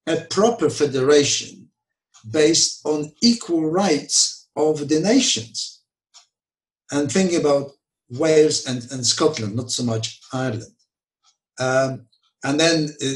a 0.09 0.17
proper 0.29 0.69
federation 0.69 1.69
based 2.33 2.81
on 2.85 3.13
equal 3.23 3.71
rights 3.71 4.49
of 4.57 4.89
the 4.89 4.99
nations. 4.99 5.83
And 6.91 7.11
thinking 7.11 7.39
about 7.39 7.71
Wales 8.11 8.67
and, 8.67 8.81
and 8.91 9.07
Scotland, 9.07 9.55
not 9.55 9.71
so 9.71 9.85
much 9.85 10.19
Ireland. 10.33 10.75
Um, 11.61 12.07
and 12.43 12.59
then 12.59 12.89
uh, 13.01 13.07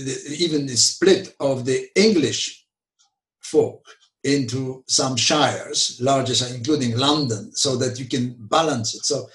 even 0.45 0.67
the 0.67 0.77
split 0.77 1.35
of 1.41 1.65
the 1.65 1.89
English 1.97 2.65
folk 3.43 3.85
into 4.23 4.85
some 4.87 5.17
shires, 5.17 5.99
largest 6.01 6.55
including 6.55 6.97
London, 6.97 7.51
so 7.57 7.75
that 7.75 7.99
you 7.99 8.07
can 8.07 8.37
balance 8.39 8.95
it. 8.95 9.05
So 9.05 9.29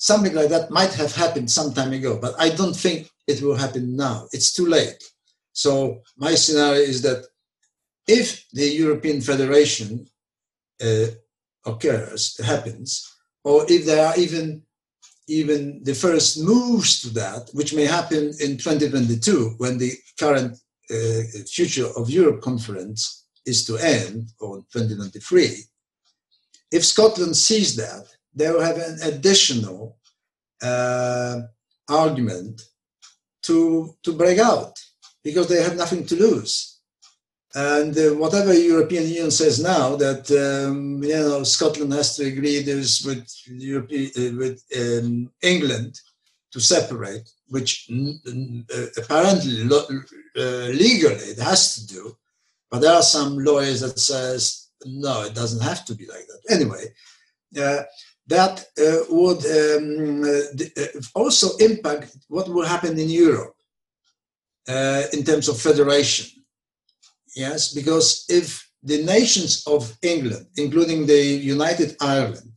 something 0.00 0.34
like 0.34 0.48
that 0.48 0.70
might 0.70 0.94
have 0.94 1.14
happened 1.14 1.50
some 1.50 1.72
time 1.74 1.92
ago, 1.92 2.18
but 2.20 2.34
I 2.38 2.48
don't 2.48 2.74
think 2.74 3.10
it 3.26 3.42
will 3.42 3.54
happen 3.54 3.96
now. 3.96 4.26
It's 4.32 4.52
too 4.52 4.66
late. 4.66 5.02
So 5.52 6.00
my 6.16 6.34
scenario 6.34 6.80
is 6.80 7.02
that 7.02 7.26
if 8.08 8.46
the 8.52 8.66
European 8.66 9.20
Federation 9.20 10.06
uh, 10.82 11.08
occurs, 11.66 12.40
happens, 12.44 13.06
or 13.44 13.66
if 13.68 13.84
there 13.84 14.06
are 14.06 14.16
even 14.16 14.62
even 15.28 15.80
the 15.84 15.94
first 15.94 16.42
moves 16.42 17.00
to 17.02 17.10
that, 17.10 17.50
which 17.52 17.72
may 17.72 17.84
happen 17.84 18.32
in 18.40 18.56
2022 18.56 19.54
when 19.58 19.78
the 19.78 19.92
current 20.18 20.58
uh, 20.90 21.22
Future 21.46 21.86
of 21.96 22.10
Europe 22.10 22.40
conference 22.40 23.26
is 23.46 23.64
to 23.66 23.76
end, 23.76 24.30
or 24.40 24.56
2023, 24.72 25.62
if 26.72 26.84
Scotland 26.84 27.36
sees 27.36 27.76
that, 27.76 28.06
they 28.34 28.50
will 28.50 28.62
have 28.62 28.76
an 28.76 28.98
additional 29.02 29.96
uh, 30.62 31.40
argument 31.88 32.62
to, 33.42 33.94
to 34.02 34.12
break 34.12 34.38
out 34.38 34.78
because 35.24 35.48
they 35.48 35.62
have 35.62 35.76
nothing 35.76 36.06
to 36.06 36.16
lose. 36.16 36.80
And 37.54 37.96
uh, 37.98 38.14
whatever 38.14 38.54
European 38.54 39.08
Union 39.08 39.30
says 39.32 39.60
now 39.60 39.96
that 39.96 40.30
um, 40.30 41.02
you 41.02 41.16
know 41.16 41.42
Scotland 41.42 41.92
has 41.92 42.14
to 42.16 42.26
agree 42.26 42.62
this 42.62 43.04
with 43.04 43.26
European, 43.46 44.10
uh, 44.16 44.36
with 44.38 44.62
um, 44.78 45.32
England 45.42 45.98
to 46.52 46.60
separate, 46.60 47.28
which 47.48 47.90
uh, 47.90 48.86
apparently 48.98 49.62
uh, 49.62 50.68
legally 50.68 51.26
it 51.34 51.40
has 51.40 51.74
to 51.74 51.86
do, 51.88 52.16
but 52.70 52.82
there 52.82 52.94
are 52.94 53.02
some 53.02 53.36
lawyers 53.38 53.80
that 53.80 53.98
says 53.98 54.68
no, 54.84 55.22
it 55.22 55.34
doesn't 55.34 55.62
have 55.62 55.84
to 55.86 55.94
be 55.94 56.06
like 56.06 56.26
that. 56.28 56.54
Anyway, 56.54 56.84
uh, 57.60 57.82
that 58.26 58.64
uh, 58.78 59.00
would 59.08 59.44
um, 59.46 60.22
uh, 60.22 61.00
also 61.14 61.56
impact 61.58 62.16
what 62.28 62.48
will 62.48 62.64
happen 62.64 62.98
in 62.98 63.10
Europe 63.10 63.56
uh, 64.68 65.02
in 65.12 65.24
terms 65.24 65.48
of 65.48 65.60
federation. 65.60 66.26
Yes, 67.34 67.72
because 67.72 68.24
if 68.28 68.68
the 68.82 69.02
nations 69.02 69.64
of 69.66 69.96
England, 70.02 70.46
including 70.56 71.06
the 71.06 71.22
United 71.22 71.96
Ireland, 72.00 72.56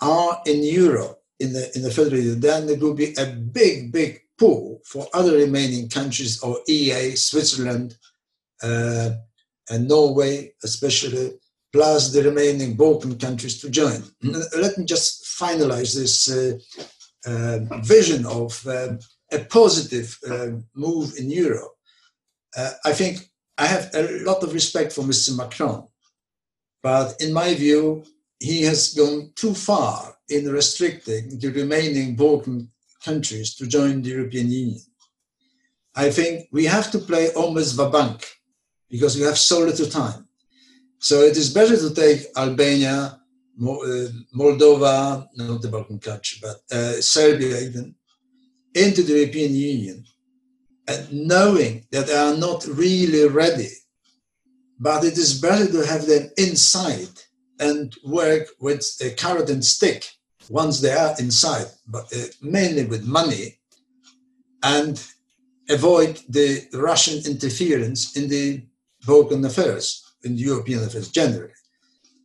are 0.00 0.40
in 0.46 0.62
Europe 0.62 1.18
in 1.40 1.52
the 1.52 1.70
in 1.76 1.82
the 1.82 1.90
federation, 1.90 2.40
then 2.40 2.66
there 2.66 2.78
will 2.78 2.94
be 2.94 3.14
a 3.18 3.26
big, 3.26 3.92
big 3.92 4.20
pull 4.38 4.80
for 4.84 5.06
other 5.12 5.36
remaining 5.36 5.88
countries 5.88 6.40
or 6.42 6.60
EA, 6.68 7.16
Switzerland, 7.16 7.96
uh, 8.62 9.10
and 9.70 9.88
Norway, 9.88 10.52
especially 10.62 11.32
plus 11.72 12.12
the 12.12 12.22
remaining 12.22 12.74
Balkan 12.74 13.18
countries 13.18 13.60
to 13.60 13.70
join. 13.70 14.02
Let 14.22 14.78
me 14.78 14.84
just 14.84 15.24
finalize 15.38 15.94
this 15.94 16.30
uh, 16.30 16.58
uh, 17.26 17.58
vision 17.82 18.24
of 18.26 18.66
uh, 18.66 18.94
a 19.32 19.38
positive 19.40 20.18
uh, 20.28 20.50
move 20.74 21.14
in 21.18 21.30
Europe, 21.30 21.72
uh, 22.56 22.70
I 22.84 22.92
think 22.92 23.30
I 23.56 23.66
have 23.66 23.90
a 23.94 24.20
lot 24.22 24.42
of 24.42 24.54
respect 24.54 24.92
for 24.92 25.02
Mr. 25.02 25.36
Macron. 25.36 25.88
But 26.82 27.20
in 27.20 27.32
my 27.32 27.54
view, 27.54 28.04
he 28.40 28.62
has 28.62 28.94
gone 28.94 29.32
too 29.34 29.54
far 29.54 30.14
in 30.28 30.50
restricting 30.50 31.38
the 31.38 31.48
remaining 31.48 32.14
Balkan 32.14 32.70
countries 33.04 33.54
to 33.56 33.66
join 33.66 34.02
the 34.02 34.10
European 34.10 34.50
Union. 34.50 34.80
I 35.94 36.10
think 36.10 36.48
we 36.52 36.66
have 36.66 36.90
to 36.92 36.98
play 36.98 37.32
almost 37.32 37.76
the 37.76 37.88
bank 37.88 38.24
because 38.88 39.16
we 39.16 39.24
have 39.24 39.38
so 39.38 39.60
little 39.60 39.86
time. 39.86 40.27
So 40.98 41.20
it 41.20 41.36
is 41.36 41.54
better 41.54 41.76
to 41.76 41.94
take 41.94 42.26
Albania, 42.36 43.20
uh, 43.60 44.08
Moldova, 44.34 45.28
not 45.36 45.62
the 45.62 45.68
Balkan 45.68 45.98
country, 45.98 46.38
but 46.42 46.56
uh, 46.76 47.00
Serbia 47.00 47.60
even, 47.60 47.94
into 48.74 49.02
the 49.02 49.14
European 49.20 49.54
Union, 49.54 50.04
and 50.88 51.12
knowing 51.12 51.86
that 51.92 52.06
they 52.06 52.16
are 52.16 52.36
not 52.36 52.66
really 52.66 53.28
ready. 53.28 53.70
But 54.80 55.04
it 55.04 55.18
is 55.18 55.40
better 55.40 55.70
to 55.70 55.86
have 55.86 56.06
them 56.06 56.30
inside 56.36 57.08
and 57.60 57.94
work 58.04 58.48
with 58.60 58.84
a 59.00 59.10
carrot 59.10 59.50
and 59.50 59.64
stick 59.64 60.08
once 60.48 60.80
they 60.80 60.92
are 60.92 61.14
inside, 61.18 61.66
but 61.86 62.12
uh, 62.14 62.26
mainly 62.42 62.86
with 62.86 63.04
money, 63.04 63.58
and 64.62 65.04
avoid 65.68 66.20
the 66.28 66.66
Russian 66.72 67.24
interference 67.30 68.16
in 68.16 68.28
the 68.28 68.62
Balkan 69.06 69.44
affairs, 69.44 70.07
in 70.24 70.36
European 70.36 70.84
affairs 70.84 71.08
generally. 71.08 71.52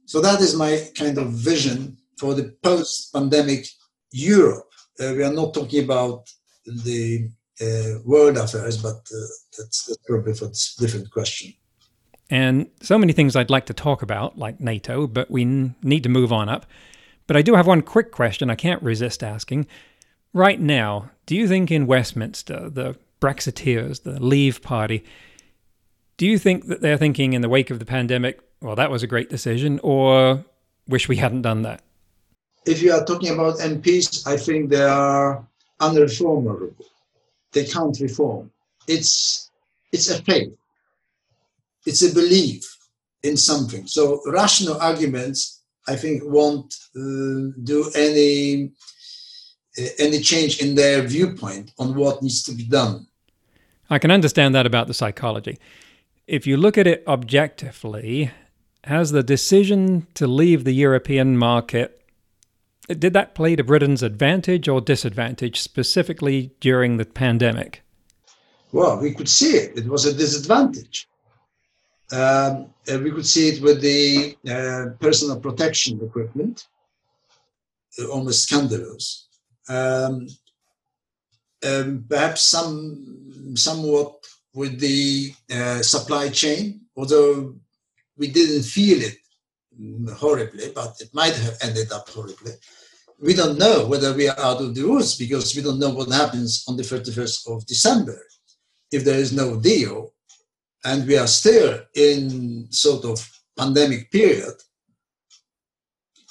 So 0.06 0.22
that 0.22 0.42
is 0.42 0.56
my 0.56 0.88
kind 0.96 1.18
of 1.18 1.32
vision 1.32 1.98
for 2.18 2.34
the 2.34 2.56
post-pandemic 2.62 3.68
Europe. 4.12 4.70
Uh, 5.00 5.14
we 5.16 5.24
are 5.24 5.34
not 5.34 5.54
talking 5.54 5.84
about 5.84 6.30
the 6.66 7.30
uh, 7.62 8.00
world 8.06 8.38
affairs, 8.38 8.82
but 8.82 8.96
uh, 8.96 9.28
that's, 9.58 9.86
that's 9.86 9.98
probably 10.06 10.34
for 10.34 10.46
a 10.46 10.54
different 10.80 11.10
question. 11.12 11.54
And 12.30 12.68
so 12.82 12.98
many 12.98 13.14
things 13.14 13.36
I'd 13.36 13.50
like 13.50 13.66
to 13.68 13.74
talk 13.74 14.02
about, 14.02 14.38
like 14.38 14.60
NATO, 14.60 15.08
but 15.08 15.30
we 15.30 15.42
n- 15.42 15.76
need 15.84 16.04
to 16.04 16.10
move 16.10 16.32
on 16.32 16.50
up. 16.50 16.66
But 17.28 17.38
I 17.38 17.42
do 17.42 17.56
have 17.56 17.68
one 17.68 17.82
quick 17.82 18.12
question 18.12 18.50
I 18.50 18.56
can't 18.56 18.82
resist 18.82 19.24
asking. 19.24 19.68
Right 20.34 20.60
now, 20.60 21.12
do 21.26 21.36
you 21.36 21.48
think 21.48 21.72
in 21.72 21.88
Westminster, 21.88 22.70
the 22.70 22.98
Brexiteers, 23.22 24.04
the 24.04 24.22
Leave 24.22 24.62
Party, 24.62 25.04
do 26.18 26.26
you 26.26 26.38
think 26.38 26.68
that 26.68 26.82
they're 26.82 26.98
thinking 26.98 27.34
in 27.34 27.42
the 27.42 27.50
wake 27.50 27.70
of 27.70 27.80
the 27.80 27.86
pandemic, 27.86 28.40
well, 28.62 28.76
that 28.76 28.92
was 28.92 29.04
a 29.04 29.08
great 29.08 29.30
decision, 29.30 29.80
or 29.84 30.44
wish 30.88 31.08
we 31.08 31.18
hadn't 31.18 31.42
done 31.42 31.62
that? 31.64 31.82
If 32.66 32.82
you 32.82 32.94
are 32.94 33.04
talking 33.04 33.34
about 33.34 33.60
MPs, 33.60 34.26
I 34.26 34.38
think 34.38 34.70
they 34.70 34.84
are 34.84 35.46
unreformable. 35.80 36.74
They 37.52 37.66
can't 37.66 37.98
reform. 38.00 38.52
It's 38.88 39.52
it's 39.92 40.10
a 40.10 40.22
faith. 40.24 40.56
It's 41.86 42.02
a 42.02 42.14
belief 42.14 42.78
in 43.22 43.38
something. 43.38 43.86
So 43.86 44.22
rational 44.26 44.80
arguments 44.82 45.64
I 45.88 45.96
think, 45.96 46.24
won't 46.26 46.74
uh, 46.96 47.52
do 47.64 47.92
any 47.96 48.72
uh, 49.78 49.88
any 50.00 50.20
change 50.20 50.62
in 50.62 50.76
their 50.76 51.02
viewpoint 51.02 51.72
on 51.78 51.96
what 51.96 52.22
needs 52.22 52.44
to 52.44 52.54
be 52.54 52.64
done. 52.64 53.08
I 53.90 54.00
can 54.00 54.12
understand 54.12 54.56
that 54.56 54.66
about 54.66 54.88
the 54.88 54.94
psychology. 54.94 55.58
If 56.26 56.48
you 56.48 56.58
look 56.58 56.78
at 56.78 56.88
it 56.88 57.04
objectively, 57.08 58.32
has 58.86 59.12
the 59.12 59.24
decision 59.24 60.08
to 60.14 60.28
leave 60.28 60.64
the 60.64 60.74
European 60.74 61.38
market 61.38 62.04
did 62.88 63.14
that 63.14 63.34
play 63.34 63.56
to 63.56 63.64
Britain's 63.64 64.04
advantage 64.04 64.68
or 64.68 64.82
disadvantage 64.82 65.62
specifically 65.62 66.52
during 66.60 66.98
the 66.98 67.06
pandemic? 67.06 67.82
Well, 68.72 69.00
we 69.00 69.14
could 69.14 69.30
see 69.30 69.56
it. 69.56 69.78
It 69.78 69.88
was 69.88 70.06
a 70.06 70.14
disadvantage. 70.14 71.08
Um, 72.12 72.74
we 72.88 73.12
could 73.12 73.26
see 73.26 73.50
it 73.50 73.62
with 73.62 73.82
the 73.82 74.38
uh, 74.50 74.98
personal 75.00 75.40
protection 75.40 76.02
equipment, 76.04 76.68
uh, 78.00 78.08
almost 78.08 78.44
scandalous. 78.44 79.28
Um, 79.70 80.28
um, 81.66 82.06
perhaps 82.10 82.42
some 82.42 83.56
somewhat 83.56 84.28
with 84.54 84.80
the 84.80 85.34
uh, 85.52 85.82
supply 85.82 86.30
chain, 86.30 86.82
although 86.96 87.56
we 88.18 88.28
didn't 88.28 88.64
feel 88.64 89.02
it 89.02 89.18
horribly, 90.16 90.72
but 90.74 90.96
it 91.00 91.10
might 91.14 91.34
have 91.36 91.58
ended 91.62 91.92
up 91.92 92.08
horribly. 92.10 92.52
We 93.20 93.34
don't 93.34 93.58
know 93.58 93.88
whether 93.88 94.14
we 94.14 94.28
are 94.28 94.40
out 94.40 94.62
of 94.62 94.76
the 94.76 94.84
woods 94.84 95.16
because 95.16 95.56
we 95.56 95.62
don't 95.62 95.80
know 95.80 95.90
what 95.90 96.12
happens 96.12 96.64
on 96.68 96.78
the 96.78 96.84
31st 96.84 97.56
of 97.56 97.66
December. 97.66 98.20
If 98.92 99.04
there 99.04 99.18
is 99.18 99.34
no 99.34 99.60
deal, 99.60 100.14
and 100.86 101.08
we 101.08 101.18
are 101.18 101.28
still 101.28 101.80
in 101.96 102.68
sort 102.72 103.06
of 103.06 103.28
pandemic 103.58 104.12
period, 104.12 104.54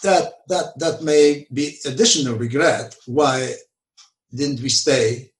that 0.02 0.35
that 0.48 0.78
that 0.78 1.02
may 1.02 1.46
be 1.52 1.78
additional 1.87 2.37
regret. 2.37 2.94
Why 3.06 3.54
didn't 4.35 4.61
we 4.61 4.68
stay 4.68 5.32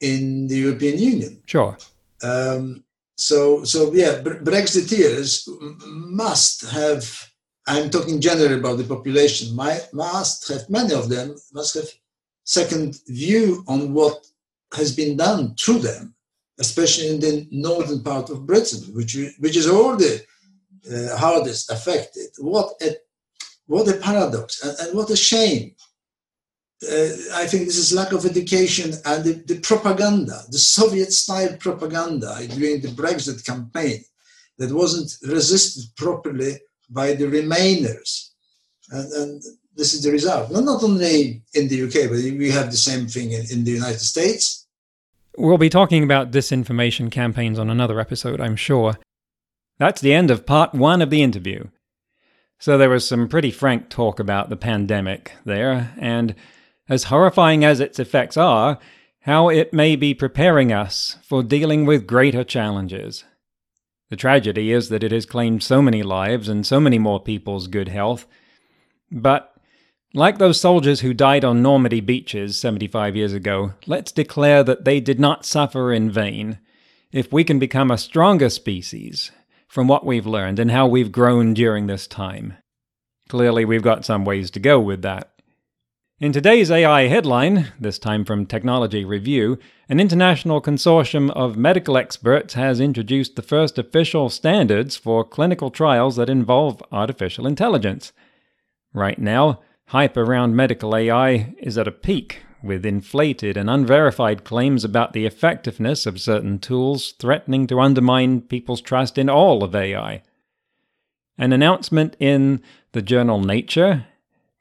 in 0.00 0.48
the 0.48 0.56
European 0.56 0.98
Union? 0.98 1.42
Sure. 1.46 1.76
Um, 2.28 2.84
so 3.16 3.64
so 3.64 3.92
yeah, 3.92 4.22
Brexiteers 4.22 5.48
must 6.22 6.56
have. 6.70 7.04
I'm 7.66 7.88
talking 7.88 8.20
generally 8.20 8.56
about 8.56 8.76
the 8.76 8.84
population. 8.84 9.56
My, 9.56 9.80
must 9.92 10.48
have 10.48 10.68
many 10.68 10.92
of 10.92 11.08
them 11.08 11.34
must 11.52 11.74
have 11.74 11.88
second 12.44 12.98
view 13.06 13.64
on 13.66 13.94
what 13.94 14.26
has 14.74 14.94
been 14.94 15.16
done 15.16 15.54
to 15.64 15.78
them 15.78 16.14
especially 16.58 17.08
in 17.08 17.20
the 17.20 17.46
northern 17.50 18.02
part 18.02 18.30
of 18.30 18.46
Britain, 18.46 18.80
which, 18.94 19.16
which 19.38 19.56
is 19.56 19.68
already 19.68 20.20
uh, 20.90 21.16
hardest 21.16 21.70
affected. 21.70 22.28
What 22.38 22.74
a, 22.80 22.96
what 23.66 23.88
a 23.88 23.96
paradox 23.96 24.62
and, 24.62 24.76
and 24.80 24.96
what 24.96 25.10
a 25.10 25.16
shame. 25.16 25.74
Uh, 26.82 27.08
I 27.34 27.46
think 27.46 27.64
this 27.64 27.78
is 27.78 27.94
lack 27.94 28.12
of 28.12 28.26
education 28.26 28.92
and 29.04 29.24
the, 29.24 29.32
the 29.46 29.60
propaganda, 29.60 30.42
the 30.50 30.58
Soviet 30.58 31.12
style 31.12 31.56
propaganda 31.58 32.36
during 32.48 32.80
the 32.80 32.88
Brexit 32.88 33.44
campaign 33.46 34.04
that 34.58 34.72
wasn't 34.72 35.16
resisted 35.30 35.84
properly 35.96 36.58
by 36.90 37.14
the 37.14 37.24
Remainers. 37.26 38.30
And, 38.90 39.12
and 39.12 39.42
this 39.74 39.94
is 39.94 40.02
the 40.02 40.12
result. 40.12 40.50
Not, 40.50 40.64
not 40.64 40.82
only 40.82 41.42
in 41.54 41.68
the 41.68 41.84
UK, 41.84 42.10
but 42.10 42.18
we 42.38 42.50
have 42.50 42.70
the 42.70 42.76
same 42.76 43.06
thing 43.06 43.32
in, 43.32 43.44
in 43.50 43.64
the 43.64 43.72
United 43.72 44.00
States 44.00 44.64
We'll 45.36 45.58
be 45.58 45.68
talking 45.68 46.04
about 46.04 46.30
disinformation 46.30 47.10
campaigns 47.10 47.58
on 47.58 47.68
another 47.68 47.98
episode, 47.98 48.40
I'm 48.40 48.54
sure. 48.54 48.96
That's 49.78 50.00
the 50.00 50.14
end 50.14 50.30
of 50.30 50.46
part 50.46 50.74
one 50.74 51.02
of 51.02 51.10
the 51.10 51.22
interview. 51.24 51.64
So 52.60 52.78
there 52.78 52.90
was 52.90 53.06
some 53.06 53.28
pretty 53.28 53.50
frank 53.50 53.88
talk 53.88 54.20
about 54.20 54.48
the 54.48 54.56
pandemic 54.56 55.32
there, 55.44 55.92
and 55.98 56.36
as 56.88 57.04
horrifying 57.04 57.64
as 57.64 57.80
its 57.80 57.98
effects 57.98 58.36
are, 58.36 58.78
how 59.20 59.48
it 59.48 59.72
may 59.72 59.96
be 59.96 60.12
preparing 60.12 60.72
us 60.72 61.16
for 61.22 61.42
dealing 61.42 61.86
with 61.86 62.06
greater 62.06 62.44
challenges. 62.44 63.24
The 64.10 64.16
tragedy 64.16 64.70
is 64.70 64.90
that 64.90 65.02
it 65.02 65.12
has 65.12 65.26
claimed 65.26 65.62
so 65.62 65.80
many 65.80 66.02
lives 66.02 66.48
and 66.48 66.66
so 66.66 66.78
many 66.78 66.98
more 66.98 67.20
people's 67.20 67.66
good 67.66 67.88
health. 67.88 68.26
But 69.10 69.54
like 70.12 70.38
those 70.38 70.60
soldiers 70.60 71.00
who 71.00 71.14
died 71.14 71.44
on 71.44 71.62
Normandy 71.62 72.00
beaches 72.00 72.58
75 72.58 73.16
years 73.16 73.32
ago, 73.32 73.72
let's 73.86 74.12
declare 74.12 74.62
that 74.62 74.84
they 74.84 75.00
did 75.00 75.18
not 75.18 75.44
suffer 75.44 75.92
in 75.92 76.10
vain. 76.10 76.58
If 77.10 77.32
we 77.32 77.44
can 77.44 77.58
become 77.58 77.90
a 77.90 77.98
stronger 77.98 78.50
species 78.50 79.32
from 79.66 79.88
what 79.88 80.06
we've 80.06 80.26
learned 80.26 80.60
and 80.60 80.70
how 80.70 80.86
we've 80.86 81.10
grown 81.10 81.54
during 81.54 81.88
this 81.88 82.06
time. 82.06 82.54
Clearly, 83.28 83.64
we've 83.64 83.82
got 83.82 84.04
some 84.04 84.24
ways 84.24 84.50
to 84.52 84.60
go 84.60 84.78
with 84.78 85.02
that. 85.02 85.33
In 86.20 86.30
today's 86.32 86.70
AI 86.70 87.08
headline, 87.08 87.72
this 87.80 87.98
time 87.98 88.24
from 88.24 88.46
Technology 88.46 89.04
Review, 89.04 89.58
an 89.88 89.98
international 89.98 90.62
consortium 90.62 91.28
of 91.30 91.56
medical 91.56 91.96
experts 91.96 92.54
has 92.54 92.78
introduced 92.78 93.34
the 93.34 93.42
first 93.42 93.78
official 93.78 94.28
standards 94.28 94.96
for 94.96 95.24
clinical 95.24 95.70
trials 95.72 96.14
that 96.14 96.30
involve 96.30 96.80
artificial 96.92 97.48
intelligence. 97.48 98.12
Right 98.92 99.18
now, 99.18 99.60
Hype 99.88 100.16
around 100.16 100.54
medical 100.54 100.96
AI 100.96 101.52
is 101.58 101.76
at 101.76 101.88
a 101.88 101.92
peak, 101.92 102.42
with 102.62 102.86
inflated 102.86 103.56
and 103.56 103.68
unverified 103.68 104.44
claims 104.44 104.84
about 104.84 105.14
the 105.14 105.26
effectiveness 105.26 106.06
of 106.06 106.20
certain 106.20 106.60
tools 106.60 107.12
threatening 107.18 107.66
to 107.66 107.80
undermine 107.80 108.40
people's 108.40 108.80
trust 108.80 109.18
in 109.18 109.28
all 109.28 109.64
of 109.64 109.74
AI. 109.74 110.22
An 111.36 111.52
announcement 111.52 112.16
in 112.20 112.62
the 112.92 113.02
journal 113.02 113.40
Nature, 113.40 114.06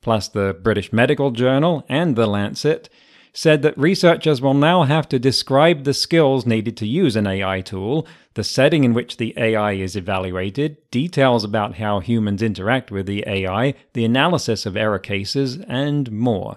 plus 0.04 0.28
the 0.28 0.56
British 0.62 0.94
Medical 0.94 1.32
Journal 1.32 1.84
and 1.90 2.16
the 2.16 2.28
Lancet, 2.28 2.90
said 3.34 3.64
that 3.64 3.78
researchers 3.78 4.42
will 4.42 4.54
now 4.54 4.84
have 4.84 5.10
to 5.10 5.18
describe 5.18 5.84
the 5.84 5.94
skills 5.94 6.46
needed 6.46 6.78
to 6.78 6.86
use 6.86 7.16
an 7.16 7.26
AI 7.26 7.62
tool, 7.62 8.06
the 8.36 8.44
setting 8.44 8.84
in 8.84 8.94
which 8.94 9.18
the 9.18 9.34
AI 9.36 9.72
is 9.72 9.96
evaluated, 9.96 10.78
details 10.92 11.44
about 11.44 11.78
how 11.78 12.00
humans 12.00 12.44
interact 12.44 12.92
with 12.92 13.08
the 13.08 13.24
AI, 13.26 13.74
the 13.94 14.06
analysis 14.06 14.68
of 14.68 14.78
error 14.78 15.00
cases, 15.00 15.58
and 15.68 16.12
more. 16.12 16.56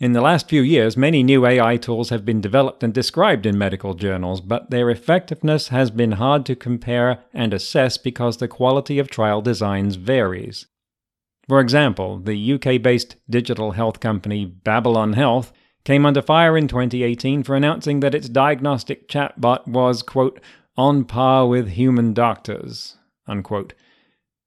In 0.00 0.12
the 0.12 0.20
last 0.20 0.48
few 0.48 0.62
years, 0.62 0.96
many 0.96 1.24
new 1.24 1.44
AI 1.44 1.76
tools 1.76 2.10
have 2.10 2.24
been 2.24 2.40
developed 2.40 2.84
and 2.84 2.94
described 2.94 3.46
in 3.46 3.58
medical 3.58 3.94
journals, 3.94 4.40
but 4.40 4.70
their 4.70 4.90
effectiveness 4.90 5.68
has 5.68 5.90
been 5.90 6.12
hard 6.12 6.46
to 6.46 6.54
compare 6.54 7.24
and 7.34 7.52
assess 7.52 7.98
because 7.98 8.36
the 8.36 8.46
quality 8.46 9.00
of 9.00 9.10
trial 9.10 9.42
designs 9.42 9.96
varies. 9.96 10.66
For 11.48 11.60
example, 11.60 12.18
the 12.18 12.52
UK 12.52 12.82
based 12.82 13.16
digital 13.28 13.72
health 13.72 14.00
company 14.00 14.44
Babylon 14.44 15.14
Health 15.14 15.52
came 15.84 16.04
under 16.04 16.20
fire 16.20 16.58
in 16.58 16.68
2018 16.68 17.42
for 17.42 17.56
announcing 17.56 18.00
that 18.00 18.14
its 18.14 18.28
diagnostic 18.28 19.08
chatbot 19.08 19.66
was, 19.66 20.02
quote, 20.02 20.40
on 20.76 21.04
par 21.04 21.48
with 21.48 21.70
human 21.70 22.12
doctors, 22.12 22.98
unquote. 23.26 23.72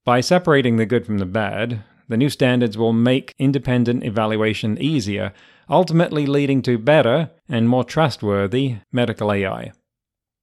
By 0.05 0.21
separating 0.21 0.77
the 0.77 0.85
good 0.85 1.05
from 1.05 1.17
the 1.17 1.25
bad, 1.25 1.83
the 2.07 2.17
new 2.17 2.29
standards 2.29 2.77
will 2.77 2.93
make 2.93 3.33
independent 3.39 4.03
evaluation 4.03 4.77
easier, 4.79 5.33
ultimately 5.69 6.27
leading 6.27 6.61
to 6.63 6.77
better 6.77 7.31
and 7.49 7.67
more 7.67 7.83
trustworthy 7.83 8.77
medical 8.91 9.31
AI. 9.31 9.71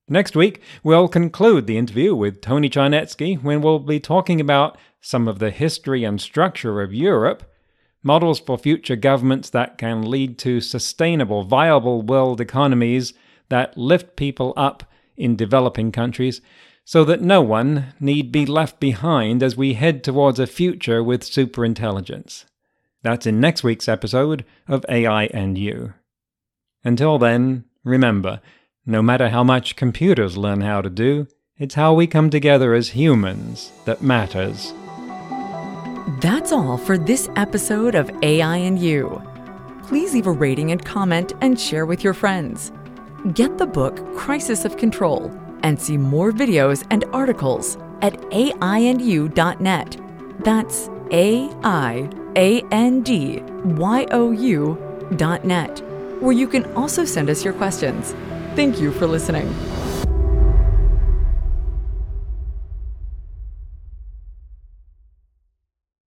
Next 0.08 0.34
week, 0.34 0.62
we'll 0.82 1.08
conclude 1.08 1.66
the 1.66 1.76
interview 1.76 2.14
with 2.14 2.40
Tony 2.40 2.70
Czarnecki 2.70 3.42
when 3.42 3.60
we'll 3.60 3.78
be 3.78 4.00
talking 4.00 4.40
about 4.40 4.78
some 5.00 5.28
of 5.28 5.38
the 5.38 5.50
history 5.50 6.04
and 6.04 6.20
structure 6.20 6.82
of 6.82 6.92
Europe, 6.92 7.44
models 8.02 8.40
for 8.40 8.58
future 8.58 8.96
governments 8.96 9.50
that 9.50 9.78
can 9.78 10.02
lead 10.02 10.38
to 10.38 10.60
sustainable, 10.60 11.44
viable 11.44 12.02
world 12.02 12.40
economies 12.40 13.12
that 13.48 13.76
lift 13.76 14.16
people 14.16 14.52
up 14.56 14.84
in 15.16 15.36
developing 15.36 15.90
countries, 15.90 16.40
so 16.84 17.04
that 17.04 17.20
no 17.20 17.42
one 17.42 17.92
need 18.00 18.32
be 18.32 18.46
left 18.46 18.80
behind 18.80 19.42
as 19.42 19.56
we 19.56 19.74
head 19.74 20.02
towards 20.02 20.38
a 20.38 20.46
future 20.46 21.02
with 21.02 21.22
superintelligence. 21.22 22.44
That's 23.02 23.26
in 23.26 23.40
next 23.40 23.62
week's 23.62 23.88
episode 23.88 24.44
of 24.66 24.86
AI 24.88 25.24
and 25.26 25.58
You. 25.58 25.94
Until 26.84 27.18
then, 27.18 27.64
remember, 27.84 28.40
no 28.86 29.02
matter 29.02 29.28
how 29.28 29.44
much 29.44 29.76
computers 29.76 30.36
learn 30.38 30.62
how 30.62 30.80
to 30.80 30.90
do, 30.90 31.26
it's 31.58 31.74
how 31.74 31.92
we 31.92 32.06
come 32.06 32.30
together 32.30 32.72
as 32.72 32.90
humans 32.90 33.72
that 33.84 34.00
matters. 34.00 34.72
That's 36.08 36.52
all 36.52 36.78
for 36.78 36.96
this 36.96 37.28
episode 37.36 37.94
of 37.94 38.10
AI 38.22 38.56
and 38.56 38.78
You. 38.78 39.22
Please 39.86 40.14
leave 40.14 40.26
a 40.26 40.32
rating 40.32 40.72
and 40.72 40.82
comment 40.82 41.34
and 41.42 41.60
share 41.60 41.84
with 41.84 42.02
your 42.02 42.14
friends. 42.14 42.72
Get 43.34 43.58
the 43.58 43.66
book 43.66 44.16
Crisis 44.16 44.64
of 44.64 44.78
Control 44.78 45.30
and 45.62 45.78
see 45.78 45.98
more 45.98 46.32
videos 46.32 46.86
and 46.88 47.04
articles 47.12 47.76
at 48.00 48.14
aiandyou.net. 48.30 49.96
That's 50.40 50.88
A 51.12 51.50
I 51.62 52.10
A 52.36 52.62
N 52.70 53.02
D 53.02 53.42
Y 53.64 54.06
O 54.10 54.30
U 54.30 55.10
dot 55.16 55.44
net, 55.44 55.82
where 56.22 56.32
you 56.32 56.48
can 56.48 56.64
also 56.74 57.04
send 57.04 57.28
us 57.28 57.44
your 57.44 57.52
questions. 57.52 58.14
Thank 58.56 58.80
you 58.80 58.92
for 58.92 59.06
listening. 59.06 59.46